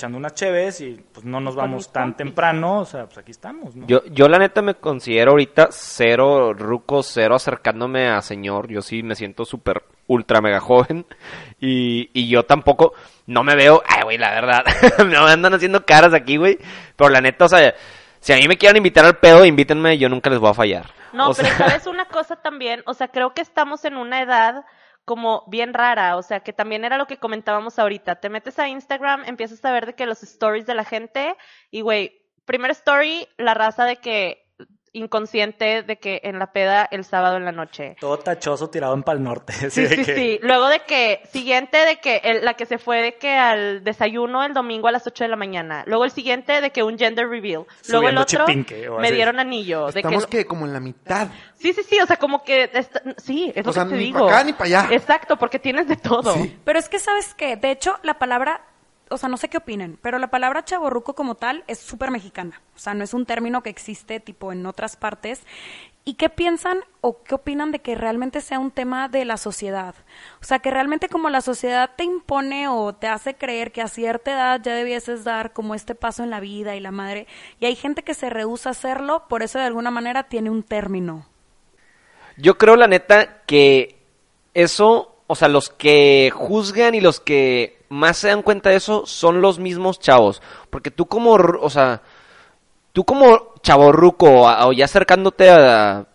[0.00, 2.16] echando unas cheves y pues no nos vamos tan compis.
[2.16, 3.86] temprano, o sea, pues aquí estamos, ¿no?
[3.86, 8.68] Yo, yo la neta me considero ahorita cero ruco, cero acercándome a señor.
[8.68, 11.06] Yo sí me siento súper ultra mega joven.
[11.60, 12.94] Y, y yo tampoco,
[13.26, 14.64] no me veo, ay güey, la verdad,
[15.06, 16.58] me andan haciendo caras aquí, güey.
[16.96, 17.74] Pero la neta, o sea,
[18.20, 20.86] si a mí me quieren invitar al pedo, invítenme, yo nunca les voy a fallar.
[21.12, 24.22] No, O pero sea, sabes una cosa también, o sea, creo que estamos en una
[24.22, 24.64] edad
[25.04, 28.16] como bien rara, o sea, que también era lo que comentábamos ahorita.
[28.16, 31.36] Te metes a Instagram, empiezas a ver de que los stories de la gente
[31.70, 34.49] y güey, primer story, la raza de que
[34.92, 37.96] inconsciente de que en la peda el sábado en la noche.
[38.00, 39.52] Todo tachoso tirado en Pal Norte.
[39.70, 40.38] Sí, sí, que- sí.
[40.42, 44.42] Luego de que, siguiente de que el- la que se fue de que al desayuno
[44.44, 45.84] el domingo a las 8 de la mañana.
[45.86, 47.66] Luego el siguiente de que un gender reveal.
[47.88, 49.90] Luego el otro chipinque o me dieron anillo.
[49.92, 51.28] De Estamos que, que como en la mitad.
[51.54, 54.04] Sí, sí, sí, o sea, como que, esta- sí, es lo sea, que te ni
[54.04, 54.20] digo.
[54.26, 54.88] pa' acá ni pa' allá.
[54.90, 56.34] Exacto, porque tienes de todo.
[56.34, 56.58] Sí.
[56.64, 57.56] Pero es que, ¿sabes qué?
[57.56, 58.62] De hecho, la palabra,
[59.10, 62.62] o sea, no sé qué opinen, pero la palabra chaborruco como tal es súper mexicana.
[62.76, 65.42] O sea, no es un término que existe tipo en otras partes.
[66.04, 69.96] ¿Y qué piensan o qué opinan de que realmente sea un tema de la sociedad?
[70.40, 73.88] O sea, que realmente como la sociedad te impone o te hace creer que a
[73.88, 77.26] cierta edad ya debieses dar como este paso en la vida y la madre,
[77.58, 80.62] y hay gente que se rehúsa a hacerlo, por eso de alguna manera tiene un
[80.62, 81.26] término.
[82.36, 83.98] Yo creo, la neta, que
[84.54, 89.04] eso, o sea, los que juzgan y los que más se dan cuenta de eso
[89.04, 90.40] son los mismos chavos.
[90.70, 92.00] Porque tú como, o sea,
[92.92, 96.06] tú como chavorruco o, o ya acercándote a,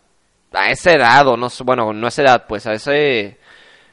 [0.53, 3.37] a esa edad, o no sé, bueno, no a esa edad, pues a ese...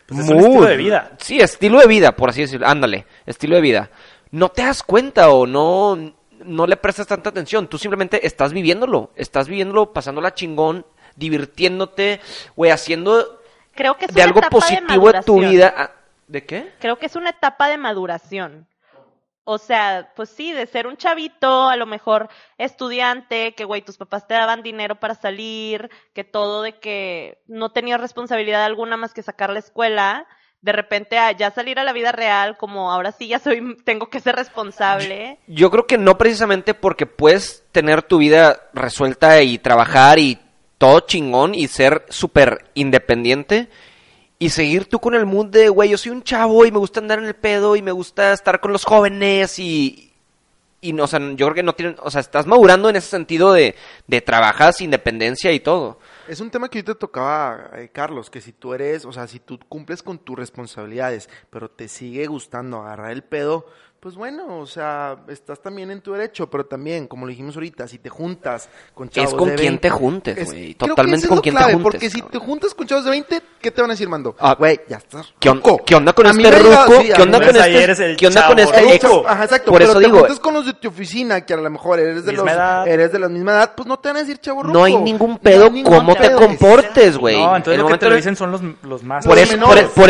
[0.07, 1.12] Pues es un estilo de vida.
[1.18, 2.66] Sí, estilo de vida, por así decirlo.
[2.66, 3.90] Ándale, estilo de vida.
[4.31, 5.97] No te das cuenta o no...
[6.45, 7.66] no le prestas tanta atención.
[7.66, 9.11] Tú simplemente estás viviéndolo.
[9.16, 12.21] Estás viviéndolo, pasándola chingón, divirtiéndote,
[12.57, 13.40] güey, haciendo
[13.75, 15.92] Creo que es de algo positivo de en tu vida.
[16.26, 16.72] ¿De qué?
[16.78, 18.66] Creo que es una etapa de maduración.
[19.44, 23.96] O sea, pues sí, de ser un chavito, a lo mejor estudiante, que güey, tus
[23.96, 29.12] papás te daban dinero para salir, que todo de que no tenías responsabilidad alguna más
[29.12, 30.28] que sacar la escuela,
[30.61, 34.08] de repente a ya salir a la vida real, como ahora sí ya soy, tengo
[34.11, 35.40] que ser responsable.
[35.48, 40.38] Yo creo que no precisamente porque puedes tener tu vida resuelta y trabajar y
[40.78, 43.68] todo chingón y ser súper independiente
[44.42, 46.98] y seguir tú con el mood de, güey, yo soy un chavo y me gusta
[46.98, 50.09] andar en el pedo y me gusta estar con los jóvenes y...
[50.81, 51.94] Y, no, o sea, yo creo que no tienen...
[52.02, 53.76] O sea, estás madurando en ese sentido de,
[54.09, 56.00] de trabajas, independencia y todo.
[56.26, 59.28] Es un tema que yo te tocaba, eh, Carlos, que si tú eres, o sea,
[59.28, 63.66] si tú cumples con tus responsabilidades, pero te sigue gustando agarrar el pedo,
[64.02, 67.86] pues bueno, o sea, estás también en tu derecho, pero también, como lo dijimos ahorita,
[67.86, 70.74] si te juntas con chavos con de quién 20, te juntes, es- güey.
[70.74, 72.86] creo que Totalmente es con lo quién te clave, juntes, Porque si te juntas con
[72.88, 74.34] chavos de 20, ¿qué te van a decir, Mando?
[74.40, 75.84] Ah, güey, ya estás ¿Qué, on- ruco.
[75.86, 77.00] qué onda con A este ruco?
[77.00, 77.92] sí, ¿Qué onda con Pues este?
[77.92, 79.04] es el ¿Qué onda con este ex?
[79.04, 79.70] Ajá, exacto.
[79.70, 82.00] Por pero eso te digo, juntas con los de tu oficina, que a lo mejor
[82.00, 82.88] eres de los, edad.
[82.88, 84.72] eres de la misma edad, pues no te van a decir chavo ruco.
[84.76, 87.36] no hay ningún No pedo hay ningún cómo te comportes, güey.
[87.36, 89.24] No, entonces lo que te lo dicen son los, los más...
[89.24, 89.38] Por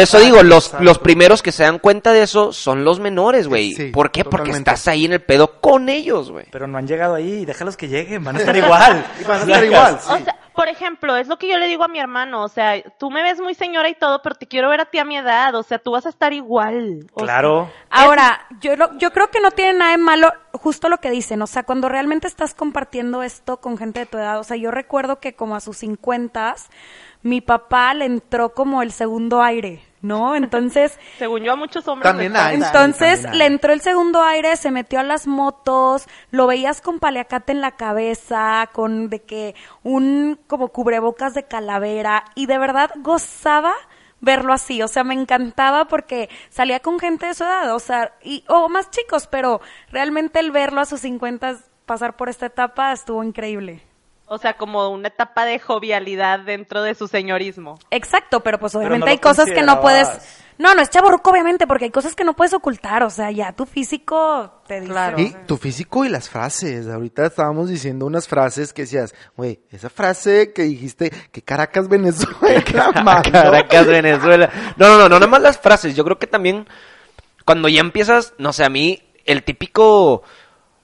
[0.00, 3.82] eso, digo, los primeros que se dan cuenta de eso son los menores, güey.
[3.87, 4.25] Sí, ¿Por qué?
[4.25, 6.47] Porque estás ahí en el pedo con ellos, güey.
[6.51, 9.05] Pero no han llegado ahí, déjalos que lleguen, van a estar igual.
[9.21, 11.83] Y van a estar igual, O sea, por ejemplo, es lo que yo le digo
[11.83, 14.68] a mi hermano, o sea, tú me ves muy señora y todo, pero te quiero
[14.68, 17.07] ver a ti a mi edad, o sea, tú vas a estar igual.
[17.14, 17.71] O Claro.
[17.88, 21.40] Ahora, yo, lo- yo creo que no tiene nada de malo justo lo que dicen,
[21.40, 24.71] o sea, cuando realmente estás compartiendo esto con gente de tu edad, o sea, yo
[24.71, 26.55] recuerdo que como a sus 50
[27.23, 30.35] mi papá le entró como el segundo aire, ¿no?
[30.35, 33.38] Entonces, Según yo, a muchos hombres También hay, entonces también hay.
[33.38, 37.61] le entró el segundo aire, se metió a las motos, lo veías con paliacate en
[37.61, 43.73] la cabeza, con de que un como cubrebocas de calavera y de verdad gozaba
[44.21, 48.15] verlo así, o sea, me encantaba porque salía con gente de su edad, o sea,
[48.23, 49.61] y o más chicos, pero
[49.91, 53.83] realmente el verlo a sus 50 pasar por esta etapa estuvo increíble.
[54.27, 57.79] O sea, como una etapa de jovialidad dentro de su señorismo.
[57.91, 60.09] Exacto, pero pues obviamente no hay cosas que no puedes.
[60.59, 63.03] No, no es chaborruco, obviamente, porque hay cosas que no puedes ocultar.
[63.03, 64.93] O sea, ya tu físico te dice.
[64.93, 65.19] Claro.
[65.19, 66.89] Y tu físico y las frases.
[66.89, 72.93] Ahorita estábamos diciendo unas frases que decías, güey, esa frase que dijiste, que Caracas, Venezuela,
[73.05, 73.23] mano.
[73.33, 74.51] Caracas, Venezuela.
[74.77, 75.97] No, no, no, no, nada más las frases.
[75.97, 76.67] Yo creo que también
[77.45, 80.23] cuando ya empiezas, no sé, a mí, el típico.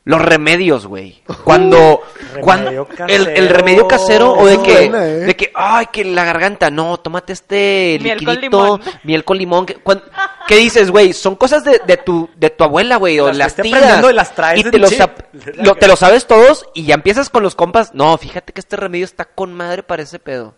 [0.09, 1.23] Los remedios, güey.
[1.45, 2.01] Cuando,
[2.33, 5.11] Remedio cuando el, el remedio casero o de que, buena, ¿eh?
[5.19, 8.81] de que, ay, que la garganta, no, tómate este Miel con liquidito, limón.
[9.05, 9.67] miel con limón.
[9.67, 10.03] que- cuan-
[10.47, 11.13] ¿Qué dices, güey?
[11.13, 14.03] Son cosas de, de tu, de tu abuela, güey, o Las tías.
[14.15, 14.99] las traes y te lo, chip.
[14.99, 15.21] sap-
[15.57, 17.93] lo- te lo sabes todos y ya empiezas con los compas.
[17.93, 20.55] No, fíjate que este remedio está con madre para ese pedo.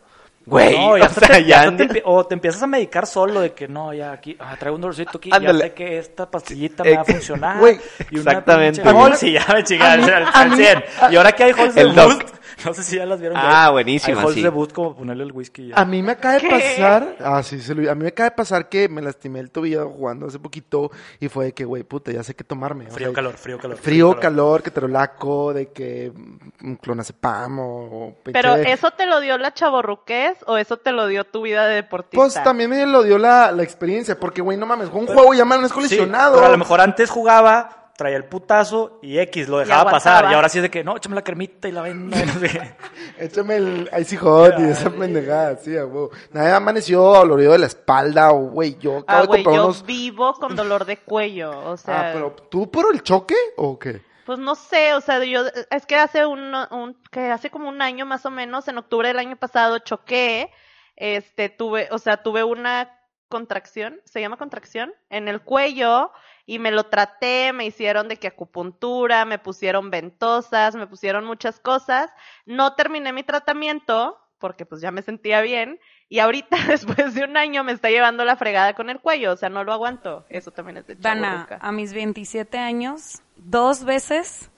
[0.51, 3.53] Güey, No, y o sea, te- ya te o te empiezas a medicar solo de
[3.53, 5.59] que no, ya aquí, ah, traigo un dolorcito aquí, Ándale.
[5.61, 7.59] ya sé que esta pastillita me va a funcionar.
[7.59, 7.79] güey,
[8.11, 8.81] y una exactamente,
[9.23, 9.63] y ya me
[10.01, 10.85] mí- al, a al mí- 100.
[11.13, 11.85] Y ahora que hay Halls de.
[11.87, 12.23] Boost,
[12.65, 13.39] no sé si ya las vieron.
[13.41, 13.85] Ah, güey.
[13.85, 14.43] buenísimas, Hay Halls sí.
[14.43, 15.77] de Boost como ponerle el whisky ya.
[15.77, 16.49] A mí me acaba de ¿Qué?
[16.51, 19.51] pasar, ah, sí, se lo- a mí me acaba de pasar que me lastimé el
[19.51, 22.87] tobillo jugando hace poquito y fue de que, güey, puta, ya sé qué tomarme.
[22.89, 23.77] O Frío, sea, calor, frío, calor.
[23.79, 26.13] Frío, calor, que terolaco, de que
[26.61, 31.25] mm, clonazepam o, Pero ¿eso te lo dio la chaborruquez o eso te lo dio
[31.25, 32.17] tu vida de deportista?
[32.17, 35.39] Pues también me lo dio la, la experiencia, porque, güey, no mames, un juego y
[35.39, 36.35] ya me han Sí, lesionado.
[36.35, 40.31] pero a lo mejor antes jugaba, traía el putazo y X lo dejaba pasar.
[40.31, 42.17] Y ahora sí es de que, no, échame la cremita y la venda.
[43.19, 46.11] Échame el Icy Hot y esa pendejada, sí, a huevo.
[46.33, 49.65] Nadie amaneció dolorido de la espalda o, güey, yo acabo Ah, de güey, comprar yo
[49.67, 49.85] unos...
[49.85, 52.01] vivo con dolor de cuello, o sea...
[52.01, 54.01] Ah, pero ¿tú por el choque o qué?
[54.27, 57.83] Pues no sé, o sea, yo es que hace un, un que hace como un
[57.83, 60.51] año más o menos, en octubre del año pasado choqué,
[60.97, 62.97] este tuve, o sea, tuve una
[63.29, 66.13] contracción, se llama contracción, en el cuello
[66.47, 71.61] y me lo traté, me hicieron de que acupuntura, me pusieron ventosas, me pusieron muchas
[71.61, 72.11] cosas.
[72.45, 75.79] No terminé mi tratamiento porque pues ya me sentía bien
[76.09, 79.37] y ahorita después de un año me está llevando la fregada con el cuello, o
[79.37, 80.27] sea, no lo aguanto.
[80.29, 84.51] Eso también es de Dana, a mis 27 años, dos veces,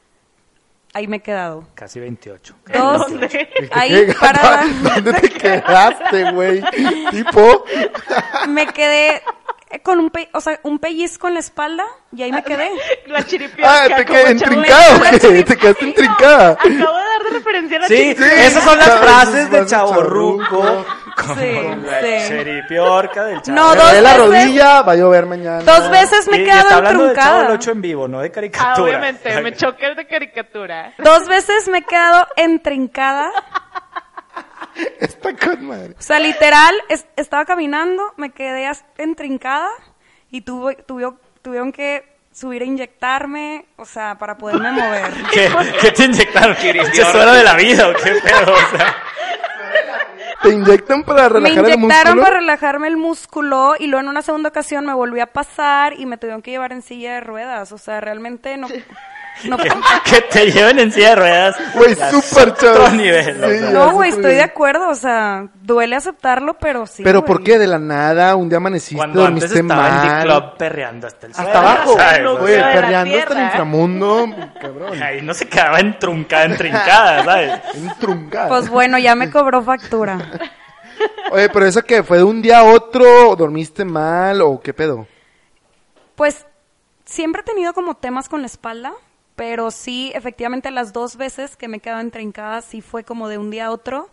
[0.95, 1.66] ahí me he quedado.
[1.74, 2.55] Casi 28.
[2.72, 3.49] Dos, ¿Dónde?
[3.72, 4.14] ahí ¿Qué?
[4.14, 4.64] parada.
[4.83, 6.62] ¿Dónde te quedaste, güey?
[7.11, 7.64] tipo,
[8.49, 9.22] me quedé
[9.83, 12.70] con un, pe- o sea, un pellizco en la espalda y ahí me quedé.
[13.07, 13.85] La chiripiorca.
[13.85, 16.51] ah, te quedé La güey, te quedaste intrincada.
[16.53, 18.43] Acabo de dar de referencia a la Sí, chiripiorca.
[18.45, 20.85] esas son las frases de chaborruco.
[21.17, 22.29] Como Sí, la sí.
[22.29, 23.57] cheripiorca del chavo.
[23.57, 25.63] No, Me dos duele la veces- rodilla, va a llover mañana.
[25.63, 27.43] Dos veces me he y quedado está hablando del chavo entruncada.
[27.51, 28.83] del 8 en vivo, no de Ah, caricatura.
[28.83, 30.95] obviamente, me choca el de caricatura.
[30.99, 33.31] Dos veces me he quedado entrincada.
[35.01, 35.95] Está con madre.
[35.99, 39.69] O sea, literal, es- estaba caminando, me quedé as- entrincada
[40.31, 45.13] y tuve, tuvieron, tuvieron que subir a inyectarme, o sea, para poderme mover.
[45.33, 45.51] ¿Qué,
[45.81, 46.57] ¿Qué te inyectaron?
[46.61, 48.53] ¿Qué de la vida o qué pedo?
[48.55, 48.97] O sea,
[50.43, 52.22] Te inyectan para Me relajar el inyectaron músculo.
[52.22, 56.07] para relajarme el músculo y luego en una segunda ocasión me volví a pasar y
[56.07, 57.72] me tuvieron que llevar en silla de ruedas.
[57.72, 58.68] O sea, realmente no...
[59.45, 59.68] no que,
[60.05, 61.57] que te lleven en silla de ruedas.
[61.74, 67.03] Güey, súper Sí, No, güey, estoy de acuerdo, o sea, duele aceptarlo, pero sí.
[67.03, 67.26] Pero güey.
[67.28, 67.59] ¿por qué?
[67.59, 70.22] De la nada, un día amaneciste, Cuando antes dormiste estaba en mal.
[70.22, 71.93] D-Club perreando hasta el Hasta abajo.
[72.41, 73.45] Güey, perreando hasta el tierra.
[73.45, 74.26] inframundo.
[74.61, 75.03] Cabrón.
[75.03, 77.61] Ahí no se quedaba entruncada, entrincada, ¿sabes?
[77.74, 78.49] Entruncada.
[78.49, 80.18] Pues bueno, ya me cobró factura.
[81.33, 85.07] Oye, pero eso que fue de un día a otro, dormiste mal o qué pedo?
[86.14, 86.47] Pues
[87.05, 88.93] siempre he tenido como temas con la espalda,
[89.37, 93.39] pero sí, efectivamente las dos veces que me he quedado entrincada sí fue como de
[93.39, 94.11] un día a otro.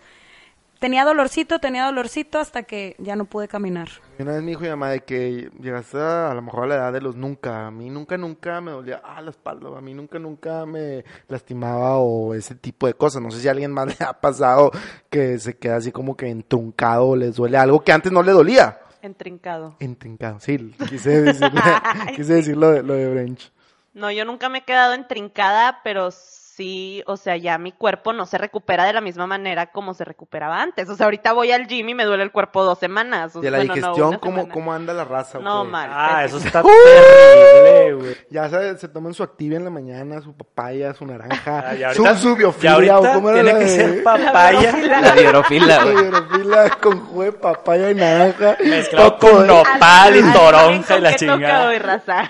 [0.80, 3.90] Tenía dolorcito, tenía dolorcito hasta que ya no pude caminar.
[4.18, 6.76] Una vez me dijo mi mamá de que llegaste a, a lo mejor a la
[6.76, 7.68] edad de los nunca.
[7.68, 9.78] A mí nunca, nunca me dolía ah, la espalda.
[9.78, 13.22] A mí nunca, nunca me lastimaba o ese tipo de cosas.
[13.22, 14.72] No sé si a alguien más le ha pasado
[15.10, 18.32] que se queda así como que entruncado o les duele algo que antes no le
[18.32, 18.80] dolía.
[19.02, 19.76] Entrincado.
[19.80, 21.52] Entrincado, sí, quise decir,
[22.16, 23.52] quise decir lo de, lo de Brench.
[23.94, 28.26] No, yo nunca me he quedado entrincada, pero sí, o sea, ya mi cuerpo no
[28.26, 30.90] se recupera de la misma manera como se recuperaba antes.
[30.90, 33.36] O sea, ahorita voy al gym y me duele el cuerpo dos semanas.
[33.36, 34.50] O De la bueno, no, digestión, ¿cómo.
[34.50, 35.40] ¿cómo anda la raza?
[35.40, 35.90] No, mal.
[35.92, 38.18] Ah, eso está terrible, güey.
[38.30, 42.06] Ya se, se toman su activia en la mañana, su papaya, su naranja, Ah, su,
[42.06, 45.24] ahorita- su y biofilia, o cómo era tiene la que de- ser papaya La güey.
[45.26, 48.58] hidrofila con jugo de papaya y naranja.
[48.64, 51.68] mezclado con nopal y toronja y la chingada.
[51.70, 52.30] hoy, raza.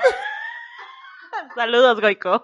[1.60, 2.42] Saludos, Goico.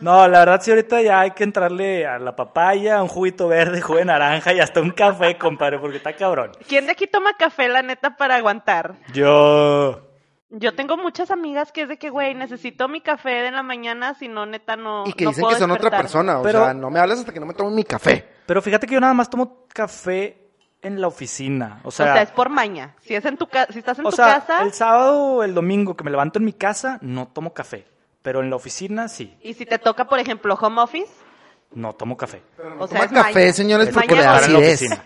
[0.00, 3.46] No, la verdad sí ahorita ya hay que entrarle a la papaya, a un juguito
[3.46, 6.50] verde, jugo de naranja y hasta un café, compadre, porque está cabrón.
[6.68, 8.96] ¿Quién de aquí toma café, la neta, para aguantar?
[9.12, 10.02] Yo...
[10.50, 14.14] Yo tengo muchas amigas que es de que, güey, necesito mi café de la mañana,
[14.14, 15.04] si no, neta, no.
[15.06, 16.00] Y que no dicen puedo que son otra despertar.
[16.02, 16.38] persona.
[16.40, 18.28] O Pero- sea, no me hablas hasta que no me tomen mi café.
[18.46, 20.45] Pero fíjate que yo nada más tomo café
[20.86, 21.80] en la oficina.
[21.84, 22.94] O O sea, sea, es por maña.
[23.02, 25.54] Si es en tu si estás en o tu sea, casa el sábado o el
[25.54, 27.86] domingo que me levanto en mi casa, no tomo café.
[28.22, 31.12] Pero en la oficina sí, y si te toca, por ejemplo, home office,
[31.72, 32.42] no tomo café.
[32.78, 33.52] o sea, Toma es café, maña.
[33.52, 35.04] señores, Es porque maña le da para en la oficina.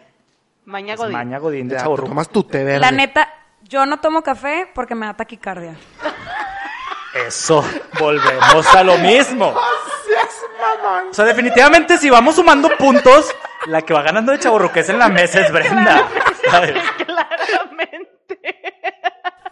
[0.64, 1.12] Maña Es Godín.
[1.12, 2.80] maña godín de Ya, tomas tu té verde.
[2.80, 3.28] La neta,
[3.62, 5.76] yo no tomo café porque me da taquicardia.
[7.26, 7.64] Eso,
[7.98, 9.52] volvemos a lo mismo.
[11.11, 13.34] O sea, definitivamente si vamos sumando puntos,
[13.66, 16.06] la que va ganando de chaborruques en la mesa es Brenda.
[16.50, 16.74] ¿sabes?
[17.06, 18.40] Claramente.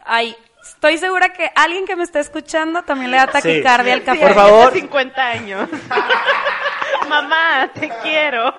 [0.05, 4.07] Ay, estoy segura que alguien que me está escuchando también le da taquicardia al Sí,
[4.07, 4.21] café.
[4.21, 4.73] Por favor.
[4.73, 5.69] 50 años.
[7.09, 8.55] Mamá, te quiero.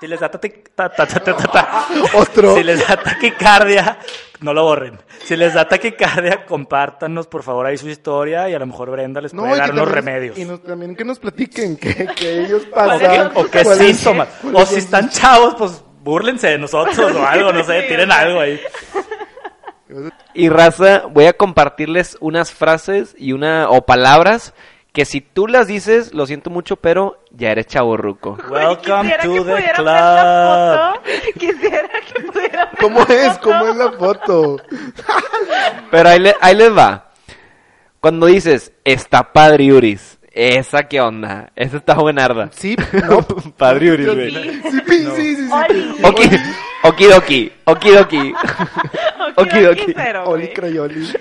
[0.00, 2.54] Si les da tati- ta- ta- ta- ta- ta- ta- Otro.
[2.54, 3.98] Si les da taquicardia,
[4.40, 4.98] no lo borren.
[5.24, 9.20] Si les da taquicardia, compártanos por favor ahí su historia y a lo mejor Brenda
[9.20, 10.38] les puede que dar unos remedios.
[10.38, 13.32] Y nos- también que nos platiquen que, que ellos pasan.
[13.34, 14.28] O qué síntomas.
[14.52, 18.60] O si están chavos, pues búrlense de nosotros o algo, no sé, tiren algo ahí.
[20.34, 24.52] Y raza, voy a compartirles unas frases y una o palabras
[24.92, 28.36] que si tú las dices, lo siento mucho, pero ya eres chaborruco.
[28.50, 29.86] Welcome Quisiera to que the club.
[29.86, 31.38] la foto.
[31.38, 33.28] Quisiera que pudieran ver ¿Cómo la es?
[33.34, 33.40] foto.
[33.50, 34.56] ¿Cómo es la foto?
[35.90, 37.10] Pero ahí, le- ahí les va.
[38.00, 42.48] Cuando dices, está padre Uris, esa qué onda, esa está buenarda.
[42.52, 42.76] Sí,
[43.08, 43.22] no.
[43.56, 44.30] Padre Uris, güey.
[44.32, 45.50] Sí, sí, sí, sí, sí.
[45.52, 45.94] Oli.
[46.04, 46.30] Oki,
[46.84, 48.32] okidoki, okidoki.
[49.36, 49.94] Okidoki Okidoki.
[50.26, 50.48] Oli.
[50.52, 51.12] Crayoli.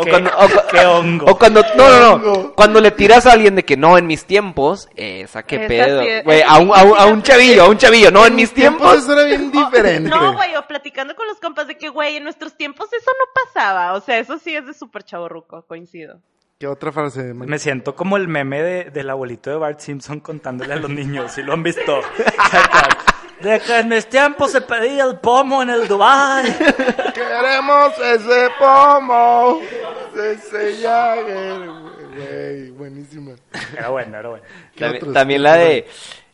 [0.00, 1.26] O ¿Qué- cuando, o qué hongo?
[1.26, 2.52] O cuando, no, no, no.
[2.54, 6.02] Cuando le tiras a alguien de que no, en mis tiempos, esa qué Esa pedo.
[6.02, 8.36] sí es- Güey, a un, a un, a un chavillo, a un chavillo, no, en
[8.36, 8.96] mis tiempos.
[8.98, 10.08] Eso era bien diferente.
[10.08, 13.42] No, güey, o platicando con los compas de que, güey, en nuestros tiempos eso no
[13.44, 13.94] pasaba.
[13.94, 16.20] O sea, eso sí es de súper chaborruco, coincido.
[16.60, 17.34] ¿Qué otra frase?
[17.34, 17.48] man?
[17.48, 21.32] Me siento como el meme de, del abuelito de Bart Simpson contándole a los niños,
[21.32, 22.00] si lo han visto.
[23.40, 26.44] De que en mis tiempos se pedía el pomo en el Dubai.
[27.14, 29.60] Queremos ese pomo.
[30.14, 31.70] Ese Jagger.
[32.16, 33.32] Güey, buenísima.
[33.76, 34.44] Era bueno, era bueno.
[34.74, 35.86] ¿Qué También, la de,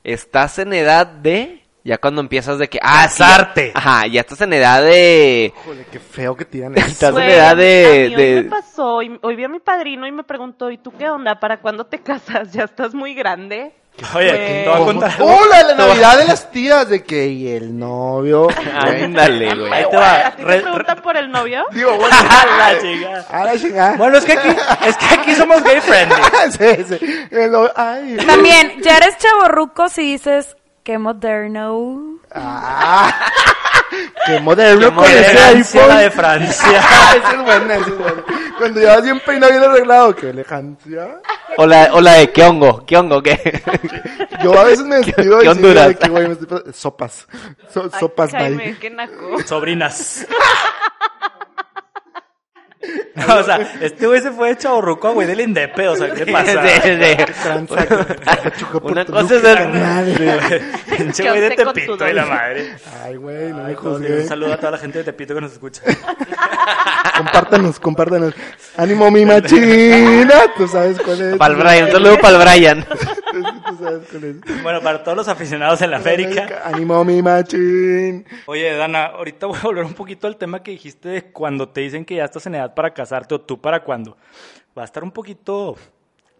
[0.02, 3.72] estás en edad de, ya cuando empiezas de que, ah, ya- Casarte.
[3.74, 6.86] ajá, ya estás en edad de, Híjole, qué feo que tiran eso.
[6.86, 9.60] Estás en edad de- a mí hoy de- me pasó, y hoy vi a mi
[9.60, 11.38] padrino y me preguntó, ¿y tú qué onda?
[11.38, 12.50] ¿Para cuándo te casas?
[12.52, 13.74] ¿Ya estás muy grande?
[14.14, 14.32] Oye,
[14.64, 15.26] te voy a contar algo.
[15.36, 16.88] ¡Oh, la de la Navidad de las tías!
[16.88, 18.48] De que, y el novio.
[18.80, 19.72] Ándale, güey.
[19.72, 20.26] Ahí te va.
[20.26, 21.64] ¿A ti Re- te preguntan por el novio?
[21.72, 22.16] Digo, bueno,
[22.58, 23.26] la chingada.
[23.30, 23.96] a la chingada.
[23.96, 24.48] Bueno, es que aquí,
[24.86, 26.16] es que aquí somos gay friendly.
[26.50, 27.26] sí, sí.
[27.30, 28.16] El novio- ay.
[28.26, 32.18] También, ya eres chaborruco si dices que moderno.
[32.34, 33.12] Ah,
[34.26, 35.88] qué moderno Qué con ese iPhone.
[35.88, 36.78] la de Francia.
[37.16, 38.22] esa es buena, esa es buena.
[38.58, 41.20] Cuando llevas bien peinado, bien arreglado, qué elegancia.
[41.56, 43.62] Hola, hola de qué hongo, qué hongo, qué.
[44.42, 45.88] Yo a veces me despido qué Honduras?
[45.88, 47.26] de que, güey, me estoy pas- sopas.
[47.72, 48.78] So- Ay, sopas, Jaime, bye.
[48.78, 49.38] qué naco.
[49.46, 50.26] Sobrinas.
[53.14, 56.12] No, o sea, este güey se fue de chaborruco a güey del Indepe, o sea,
[56.12, 56.62] ¿qué pasa?
[56.62, 57.16] Sí, sí.
[58.82, 60.96] Una cosa es el-.
[60.96, 62.76] Pinche güey de Tepito y la madre.
[63.04, 64.20] Ay, güey, no me juzgué.
[64.20, 65.82] un saludo a toda la gente de Tepito que nos escucha.
[67.16, 68.34] Compártanos, compártanos.
[68.76, 70.34] Ánimo, mi machina.
[70.56, 71.36] Tú sabes cuál es.
[71.36, 72.84] Pa'l Brian, un saludo pa'l Brian.
[73.76, 74.62] Tú sabes cuál es.
[74.62, 76.62] Bueno, para todos los aficionados en la América.
[76.64, 78.26] Ánimo, mi machín.
[78.46, 81.80] Oye, Dana, ahorita voy a volver un poquito al tema que dijiste de cuando te
[81.82, 84.16] dicen que ya estás en edad para casarte o tú para cuándo.
[84.76, 85.76] Va a estar un poquito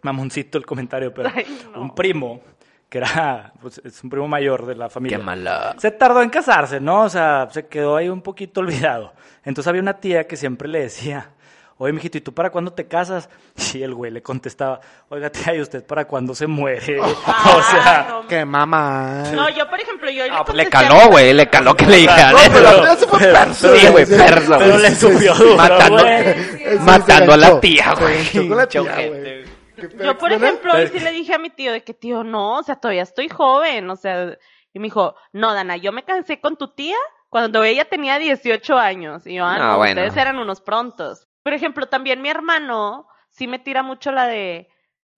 [0.01, 1.81] mamoncito el comentario, pero Ay, no.
[1.81, 2.41] un primo,
[2.89, 5.17] que era, pues es un primo mayor de la familia.
[5.17, 5.75] Qué mala.
[5.79, 7.03] Se tardó en casarse, ¿no?
[7.03, 9.13] O sea, se quedó ahí un poquito olvidado.
[9.43, 11.31] Entonces había una tía que siempre le decía,
[11.77, 13.29] oye, mijito, ¿y tú para cuándo te casas?
[13.73, 16.99] Y el güey le contestaba, oiga, tía, ¿y usted para cuándo se muere?
[17.01, 19.23] o sea, no, Qué mamá.
[19.33, 21.97] no, yo por ejemplo, yo Ah, pues le contesté- caló, güey, le caló que le
[21.97, 23.07] dijeran No, pero eso.
[23.07, 23.75] fue perso.
[23.75, 27.33] Sí, güey, perso, pero le subió duro, Matando, güey.
[27.33, 28.49] A la tía, güey.
[28.49, 28.91] la tía, güey.
[28.91, 29.45] ojete.
[29.75, 32.23] ¿Qué pedo, Yo, por ejemplo, hoy sí le dije a mi tío de que, tío,
[32.23, 34.37] no, o sea, todavía estoy joven, o sea,
[34.73, 36.95] y me dijo, no, Dana, yo me casé con tu tía
[37.29, 39.27] cuando ella tenía 18 años.
[39.27, 40.01] Y yo, ah, No, no, bueno.
[40.01, 41.27] ustedes eran unos prontos.
[41.45, 44.67] Por ejemplo, también mi hermano sí me tira mucho la de,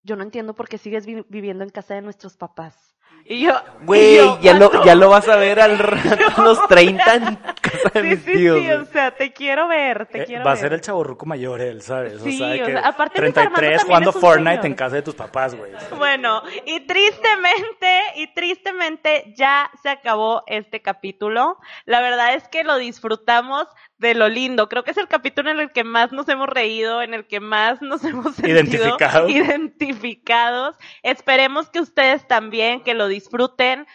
[0.04, 2.87] yo no entiendo por qué sigues vi- viviendo en casa de nuestros papás.
[3.30, 3.54] Y yo,
[3.86, 7.16] y Güey, yo, ya lo, ya lo vas a ver al rato, a los 30
[7.16, 8.60] en casa de Sí, mis sí, tíos.
[8.62, 11.62] sí, o sea, te quiero ver, te Eh, quiero va a ser el chaborruco mayor
[11.62, 12.22] él, ¿sabes?
[12.22, 14.66] Sí, o sea, de o que sea, aparte Luis Armando 33 también jugando Fortnite señor.
[14.66, 15.74] en casa de tus papás, güey.
[15.90, 21.58] Bueno, y tristemente, y tristemente ya se acabó este capítulo.
[21.86, 23.68] La verdad es que lo disfrutamos
[23.98, 24.70] de lo lindo.
[24.70, 27.40] Creo que es el capítulo en el que más nos hemos reído, en el que
[27.40, 29.32] más nos hemos sentido Identificados.
[29.32, 30.76] identificados.
[31.04, 33.88] Esperemos que ustedes también, que lo disfruten.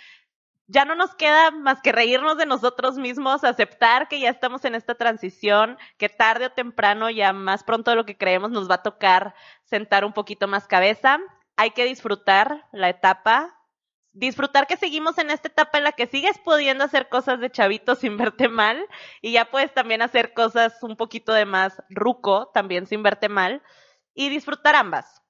[0.66, 4.74] Ya no nos queda más que reírnos de nosotros mismos, aceptar que ya estamos en
[4.74, 8.76] esta transición, que tarde o temprano, ya más pronto de lo que creemos, nos va
[8.76, 11.18] a tocar sentar un poquito más cabeza.
[11.56, 13.54] Hay que disfrutar la etapa,
[14.12, 17.94] disfrutar que seguimos en esta etapa en la que sigues pudiendo hacer cosas de chavito
[18.02, 18.86] sin verte mal
[19.20, 23.62] y ya puedes también hacer cosas un poquito de más ruco también sin verte mal
[24.14, 25.22] y disfrutar ambas.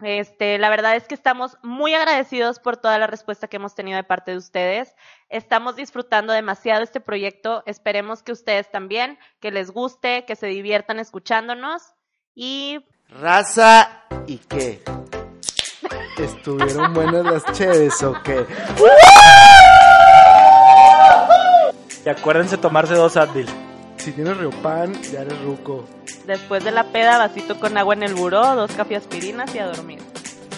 [0.00, 3.96] Este, la verdad es que estamos muy agradecidos por toda la respuesta que hemos tenido
[3.96, 4.94] de parte de ustedes.
[5.28, 7.64] Estamos disfrutando demasiado este proyecto.
[7.66, 11.94] Esperemos que ustedes también, que les guste, que se diviertan escuchándonos
[12.34, 14.82] y Raza y qué.
[16.18, 18.46] ¿Estuvieron buenas las cheves o qué?
[22.04, 23.48] Y acuérdense tomarse dos Advil
[24.08, 25.84] si tienes riopan, ya eres ruco.
[26.26, 29.66] Después de la peda, vasito con agua en el buró, dos café aspirinas y a
[29.66, 29.98] dormir.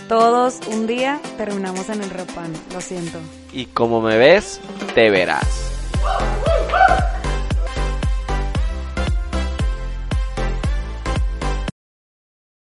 [0.08, 3.18] Todos un día terminamos en el riopan, lo siento.
[3.52, 4.60] Y como me ves,
[4.94, 5.48] te verás.